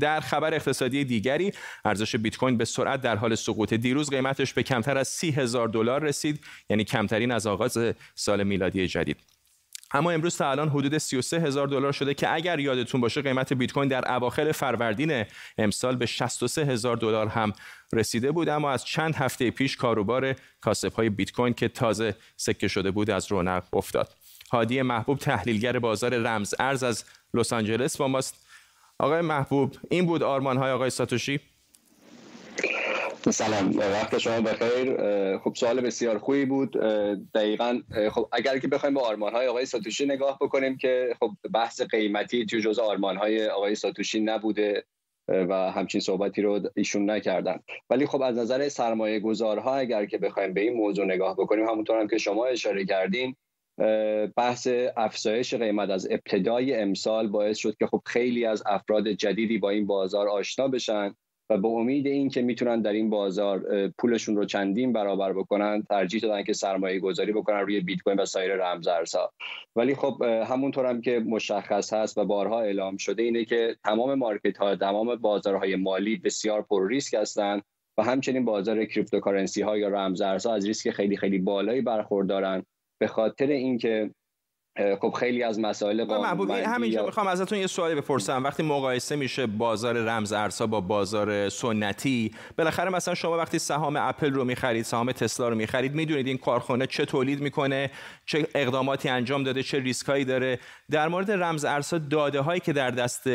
در 0.00 0.20
خبر 0.20 0.54
اقتصادی 0.54 1.04
دیگری 1.04 1.52
ارزش 1.84 2.16
بیت 2.16 2.36
کوین 2.36 2.56
به 2.56 2.64
سرعت 2.64 3.00
در 3.00 3.16
حال 3.16 3.34
سقوط. 3.34 3.74
دیروز 3.74 4.10
قیمتش 4.10 4.52
به 4.52 4.62
کمتر 4.62 4.98
از 4.98 5.08
سی 5.08 5.30
هزار 5.30 5.68
دلار 5.68 6.02
رسید 6.02 6.40
یعنی 6.70 6.84
کمترین 6.84 7.30
از 7.30 7.46
آغاز 7.46 7.78
سال 8.14 8.42
میلادی 8.42 8.88
جدید. 8.88 9.35
اما 9.92 10.10
امروز 10.10 10.36
تا 10.36 10.50
الان 10.50 10.68
حدود 10.68 10.98
33 10.98 11.40
هزار 11.40 11.66
دلار 11.66 11.92
شده 11.92 12.14
که 12.14 12.34
اگر 12.34 12.60
یادتون 12.60 13.00
باشه 13.00 13.22
قیمت 13.22 13.52
بیت 13.52 13.72
کوین 13.72 13.88
در 13.88 14.12
اواخر 14.12 14.52
فروردین 14.52 15.24
امسال 15.58 15.96
به 15.96 16.06
63 16.06 16.64
هزار 16.64 16.96
دلار 16.96 17.26
هم 17.26 17.52
رسیده 17.92 18.32
بود. 18.32 18.48
اما 18.48 18.70
از 18.70 18.84
چند 18.84 19.14
هفته 19.14 19.50
پیش 19.50 19.76
کاروبار 19.76 20.34
کاسب 20.60 20.92
های 20.92 21.10
بیت 21.10 21.32
کوین 21.32 21.54
که 21.54 21.68
تازه 21.68 22.14
سکه 22.36 22.68
شده 22.68 22.90
بود 22.90 23.10
از 23.10 23.32
رونق 23.32 23.64
افتاد. 23.72 24.14
هادی 24.52 24.82
محبوب 24.82 25.18
تحلیلگر 25.18 25.78
بازار 25.78 26.16
رمز 26.16 26.54
ارز 26.58 26.82
از 26.82 27.04
لس 27.34 27.52
آنجلس 27.52 27.96
با 27.96 28.08
ماست. 28.08 28.46
آقای 28.98 29.20
محبوب 29.20 29.76
این 29.90 30.06
بود 30.06 30.22
آرمان 30.22 30.56
های 30.56 30.70
آقای 30.70 30.90
ساتوشی. 30.90 31.40
سلام. 33.30 33.78
وقت 33.78 34.18
شما 34.18 34.40
بخیر. 34.40 34.96
خب 35.38 35.54
سوال 35.54 35.80
بسیار 35.80 36.18
خوبی 36.18 36.44
بود. 36.44 36.72
دقیقا 37.34 37.80
خب 38.10 38.28
اگر 38.32 38.58
که 38.58 38.68
بخوایم 38.68 38.94
به 38.94 39.00
آرمان 39.00 39.32
های 39.32 39.46
آقای 39.46 39.66
ساتوشی 39.66 40.06
نگاه 40.06 40.38
بکنیم 40.40 40.76
که 40.76 41.14
خب 41.20 41.30
بحث 41.54 41.80
قیمتی 41.80 42.46
توی 42.46 42.60
جزء 42.60 42.82
آرمان 42.82 43.16
های 43.16 43.48
آقای 43.48 43.74
ساتوشی 43.74 44.20
نبوده 44.20 44.84
و 45.28 45.70
همچین 45.70 46.00
صحبتی 46.00 46.42
رو 46.42 46.60
ایشون 46.76 47.10
نکردن. 47.10 47.58
ولی 47.90 48.06
خب 48.06 48.22
از 48.22 48.38
نظر 48.38 48.68
سرمایه 48.68 49.20
گذارها 49.20 49.76
اگر 49.76 50.06
که 50.06 50.18
بخوایم 50.18 50.54
به 50.54 50.60
این 50.60 50.72
موضوع 50.72 51.04
نگاه 51.04 51.36
بکنیم 51.36 51.68
همونطور 51.68 52.00
هم 52.00 52.08
که 52.08 52.18
شما 52.18 52.46
اشاره 52.46 52.84
کردین 52.84 53.36
بحث 54.36 54.68
افزایش 54.96 55.54
قیمت 55.54 55.90
از 55.90 56.08
ابتدای 56.10 56.74
امسال 56.74 57.28
باعث 57.28 57.58
شد 57.58 57.76
که 57.76 57.86
خب 57.86 58.02
خیلی 58.06 58.44
از 58.44 58.62
افراد 58.66 59.08
جدیدی 59.08 59.58
با 59.58 59.70
این 59.70 59.86
بازار 59.86 60.28
آشنا 60.28 60.68
بشن. 60.68 61.14
و 61.50 61.58
به 61.58 61.68
امید 61.68 62.06
این 62.06 62.28
که 62.28 62.42
می‌تونن 62.42 62.82
در 62.82 62.92
این 62.92 63.10
بازار 63.10 63.88
پولشون 63.98 64.36
رو 64.36 64.44
چندین 64.44 64.92
برابر 64.92 65.32
بکنن 65.32 65.82
ترجیح 65.82 66.20
دادن 66.20 66.42
که 66.42 66.52
سرمایه 66.52 67.00
گذاری 67.00 67.32
بکنن 67.32 67.60
روی 67.60 67.80
بیت 67.80 68.02
کوین 68.02 68.20
و 68.20 68.24
سایر 68.24 68.56
رمزارزها. 68.56 69.32
ولی 69.76 69.94
خب 69.94 70.22
همونطور 70.22 70.86
هم 70.86 71.00
که 71.00 71.18
مشخص 71.18 71.92
هست 71.92 72.18
و 72.18 72.24
بارها 72.24 72.60
اعلام 72.60 72.96
شده 72.96 73.22
اینه 73.22 73.44
که 73.44 73.76
تمام 73.84 74.14
market 74.14 74.58
ها 74.58 74.76
تمام 74.76 75.16
بازارهای 75.16 75.76
مالی 75.76 76.16
بسیار 76.16 76.62
پر 76.62 76.88
ریسک 76.88 77.14
هستند 77.14 77.62
و 77.98 78.02
همچنین 78.02 78.44
بازار 78.44 78.84
cryptocurrency 78.84 79.62
ها 79.62 79.78
یا 79.78 79.88
رمزارزها 79.88 80.54
از 80.54 80.66
ریسک 80.66 80.90
خیلی 80.90 81.16
خیلی 81.16 81.38
بالایی 81.38 81.80
برخوردارن. 81.80 82.62
به 83.00 83.06
خاطر 83.06 83.46
اینکه 83.46 84.10
خب 85.00 85.14
خیلی 85.20 85.42
از 85.42 85.60
مسائل 85.60 86.04
محبوبی 86.04 86.52
همینجا 86.52 87.00
یا... 87.00 87.06
می‌خوام 87.06 87.26
ازتون 87.26 87.58
یه 87.58 87.66
سوالی 87.66 87.94
بپرسم. 87.94 88.44
وقتی 88.44 88.62
مقایسه 88.62 89.16
میشه 89.16 89.46
بازار 89.46 89.96
رمز 89.96 90.32
ارزها 90.32 90.66
با 90.66 90.80
بازار 90.80 91.48
سنتی 91.48 92.34
بالاخره 92.58 92.90
مثلا 92.90 93.14
شما 93.14 93.36
وقتی 93.36 93.58
سهام 93.58 93.96
اپل 93.96 94.32
رو 94.32 94.44
می‌خرید 94.44 94.84
سهام 94.84 95.12
تسلا 95.12 95.48
رو 95.48 95.54
می‌خرید 95.54 95.94
می‌دونید 95.94 96.26
این 96.26 96.38
کارخانه 96.38 96.86
چه 96.86 97.04
تولید 97.04 97.40
می‌کنه 97.40 97.90
چه 98.26 98.46
اقداماتی 98.54 99.08
انجام 99.08 99.42
داده 99.42 99.62
چه 99.62 99.78
ریسکایی 99.78 100.24
داره. 100.24 100.58
در 100.90 101.08
مورد 101.08 101.30
رمز 101.30 101.64
ارزها 101.64 101.98
داده 101.98 102.40
هایی 102.40 102.60
که 102.60 102.72
در 102.72 102.90
دست 102.90 103.28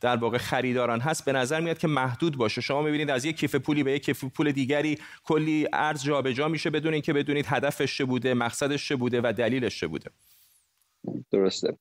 در 0.00 0.16
واقع 0.16 0.38
خریداران 0.38 1.00
هست 1.00 1.24
به 1.24 1.32
نظر 1.32 1.60
میاد 1.60 1.78
که 1.78 1.88
محدود 1.88 2.36
باشه. 2.36 2.60
شما 2.60 2.82
می‌بینید 2.82 3.10
از 3.10 3.24
یک 3.24 3.36
کیف 3.36 3.54
پولی 3.54 3.82
به 3.82 3.92
یک 3.92 4.04
کیف 4.04 4.24
پول 4.24 4.52
دیگری 4.52 4.98
کلی 5.24 5.66
ارز 5.72 6.04
جابجا 6.04 6.48
میشه 6.48 6.70
بدون 6.70 6.92
اینکه 6.92 7.12
بدونید 7.12 7.46
هدفش 7.48 7.96
چه 7.96 8.04
بوده 8.04 8.34
مقصدش 8.34 8.88
چه 8.88 8.96
بوده 8.96 9.20
و 9.24 9.32
دلیلش 9.32 9.80
چه 9.80 9.86
بوده. 9.86 10.10
درسته. 11.30 11.78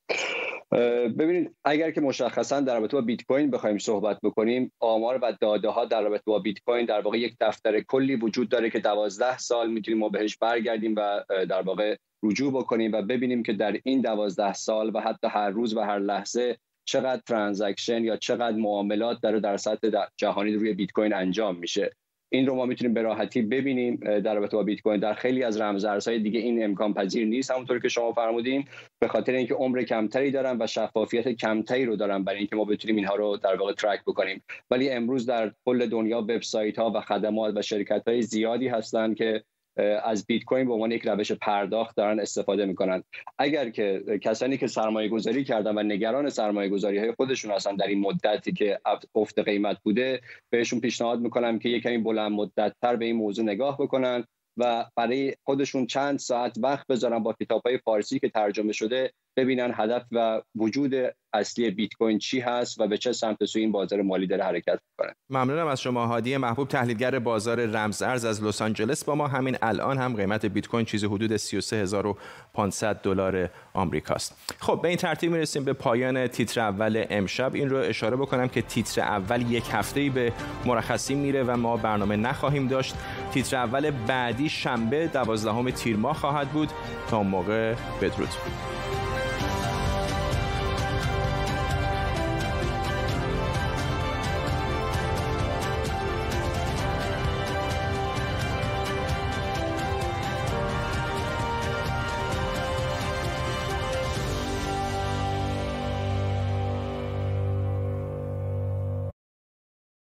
ببینید 1.18 1.56
اگر 1.66 1.92
که 1.92 2.02
مشخصا 2.02 2.60
در 2.60 2.80
رابطه 2.80 2.98
با 2.98 3.02
بیت 3.02 3.24
کوین 3.24 3.52
بخوایم 3.52 3.78
صحبت 3.78 4.20
بکنیم 4.24 4.72
آمار 4.80 5.20
و 5.22 5.34
داده 5.42 5.70
ها 5.70 5.86
در 5.86 6.02
رابطه 6.02 6.24
با 6.26 6.40
بیت 6.40 6.60
کوین 6.66 6.86
در 6.86 7.02
واقع 7.02 7.18
یک 7.18 7.36
دفتر 7.42 7.80
کلی 7.80 8.16
وجود 8.16 8.50
داره 8.50 8.70
که 8.70 8.80
دوازده 8.80 9.38
سال 9.38 9.72
می‌تونیم 9.72 10.00
ما 10.00 10.10
بهش 10.10 10.38
برگردیم 10.38 10.96
و 10.98 11.24
در 11.30 11.62
واقع 11.62 11.96
رجوع 12.24 12.54
بکنیم 12.54 12.92
و 12.94 13.02
ببینیم 13.02 13.44
که 13.44 13.54
در 13.54 13.80
این 13.84 14.02
دوازده 14.02 14.54
سال 14.54 14.92
و 14.94 15.00
حتی 15.00 15.28
هر 15.28 15.50
روز 15.50 15.76
و 15.76 15.80
هر 15.80 16.00
لحظه 16.00 16.58
چقدر 16.86 17.22
ترانزکشن 17.28 18.04
یا 18.04 18.18
چقدر 18.18 18.58
معاملات 18.58 19.22
داره 19.22 19.40
در 19.40 19.58
سطح 19.58 19.90
جهانی 20.18 20.54
روی 20.54 20.74
بیت 20.74 20.92
کوین 20.92 21.14
انجام 21.14 21.56
میشه. 21.56 21.92
این 22.30 22.48
رو 22.48 22.56
ما 22.56 22.66
می‌تونیم 22.66 22.94
به 22.94 23.02
راحتی 23.02 23.42
ببینیم 23.42 23.96
در 23.96 24.36
رابطه 24.36 24.58
با 24.58 24.64
بیت 24.64 24.82
کوین. 24.82 25.00
در 25.00 25.14
خیلی 25.14 25.44
از 25.44 25.62
رمزارزهای 25.62 26.20
دیگه 26.20 26.40
این 26.40 26.64
امکان 26.64 26.94
پذیر 26.94 27.28
نیست. 27.28 27.52
همونطور 27.52 27.80
که 27.80 27.90
شما 27.90 28.12
فرمودین 28.12 28.66
به 29.00 29.08
خاطر 29.08 29.34
اینکه 29.34 29.54
عمر 29.54 29.84
کمتری 29.84 30.32
دارن 30.32 30.58
و 30.60 30.68
شفافیت 30.68 31.28
کمتری 31.28 31.86
رو 31.86 31.96
دارن 31.96 32.24
برای 32.24 32.38
اینکه 32.38 32.56
ما 32.56 32.66
بتونیم 32.66 32.96
اینها 32.96 33.16
رو 33.16 33.38
در 33.38 33.56
واقع 33.56 33.74
ترک 33.74 34.02
بکنیم. 34.08 34.44
ولی 34.72 34.90
امروز 34.90 35.26
در 35.26 35.52
کل 35.66 35.86
دنیا 35.86 36.22
وبسایت 36.22 36.80
ها 36.80 36.92
و 36.96 37.02
خدمات 37.02 37.58
و 37.58 37.62
شرکت 37.62 38.08
های 38.08 38.22
زیادی 38.22 38.68
هستند 38.68 39.16
که 39.16 39.44
از 40.04 40.26
بیت 40.26 40.44
کوین 40.44 40.68
به 40.68 40.74
عنوان 40.74 40.92
یک 40.92 41.08
روش 41.08 41.32
پرداخت 41.32 41.96
دارن 41.96 42.20
استفاده 42.20 42.66
می‌کنن. 42.66 43.04
اگر 43.38 43.70
که 43.70 44.04
کسانی 44.24 44.58
که 44.58 44.68
سرمایه 44.68 45.10
گذاری 45.10 45.44
کردن 45.44 45.78
و 45.78 45.84
نگران 45.84 46.30
سرمایه 46.30 46.70
گذاری 46.70 46.98
های 46.98 47.12
خودشون 47.12 47.52
هستن 47.52 47.76
در 47.76 47.88
این 47.88 48.00
مدتی 48.00 48.52
که 48.52 48.80
افت 49.16 49.40
قیمت 49.40 49.78
بوده 49.84 50.22
بهشون 50.50 50.80
پیشنهاد 50.80 51.20
می‌کنم 51.20 51.60
که 51.60 51.70
یک 51.70 51.84
کمی 51.84 51.98
بلند 51.98 52.32
مدت 52.32 52.76
تر 52.82 52.96
به 52.96 53.06
این 53.06 53.16
موضوع 53.16 53.46
نگاه 53.46 53.78
بکنن 53.78 54.24
و 54.58 54.86
برای 54.96 55.36
خودشون 55.44 55.86
چند 55.86 56.20
ساعت 56.20 56.58
وقت 56.58 56.88
بذارن 56.88 57.20
با 57.20 57.34
کتاب 57.34 57.62
های 57.66 57.78
فارسی 57.78 58.20
که 58.20 58.30
ترجمه 58.30 58.74
شده 58.74 59.14
ببینن 59.38 59.74
هدف 59.76 60.04
و 60.12 60.42
وجود 60.56 60.94
اصلی 61.34 61.72
بیت 61.72 61.94
کوین 61.94 62.18
چی 62.18 62.40
هست 62.40 62.82
و 62.82 62.88
به 62.88 62.98
چه 62.98 63.14
سمت 63.14 63.46
سوی 63.46 63.62
این 63.62 63.72
بازار 63.72 64.02
مالی 64.02 64.28
داره 64.28 64.44
حرکت 64.44 64.80
می‌کنه. 64.90 65.16
ممنونم 65.30 65.68
از 65.68 65.82
شما 65.82 66.06
هادی 66.06 66.38
محبوب 66.38 66.68
تحلیلگر 66.68 67.20
بازار 67.20 67.66
رمز 67.66 68.02
ارز 68.02 68.26
از 68.26 68.44
لس 68.44 68.62
آنجلس. 68.62 69.04
با 69.04 69.16
ما 69.16 69.28
همین 69.28 69.58
الان 69.62 69.98
هم 69.98 70.16
قیمت 70.16 70.46
بیت 70.46 70.68
کوین 70.68 70.86
چیزی 70.86 71.08
حدود 71.08 71.38
33500 71.38 73.02
دلار 73.02 73.50
آمریکاست. 73.74 74.56
خب 74.60 74.80
به 74.82 74.88
این 74.88 74.98
ترتیب 74.98 75.32
می‌رسیم 75.32 75.64
به 75.64 75.74
پایان 75.74 76.28
تیتر 76.28 76.62
اول 76.62 77.06
امشب. 77.10 77.56
این 77.56 77.70
رو 77.70 77.78
اشاره 77.78 78.18
بکنم 78.18 78.48
که 78.48 78.62
تیتر 78.62 79.02
اول 79.02 79.52
یک 79.52 79.64
هفته 79.72 80.10
به 80.10 80.34
مرخصی 80.66 81.16
میره 81.16 81.44
و 81.44 81.58
ما 81.58 81.78
برنامه 81.78 82.16
نخواهیم 82.16 82.68
داشت. 82.68 82.96
تیتر 83.32 83.58
اول 83.58 83.92
بعدی 83.92 84.50
شنبه 84.50 85.08
12 85.08 85.72
تیر 85.72 85.98
ماه 85.98 86.16
خواهد 86.16 86.50
بود. 86.50 86.70
تا 87.10 87.24
موقع 87.24 87.76
بدرود. 88.02 88.30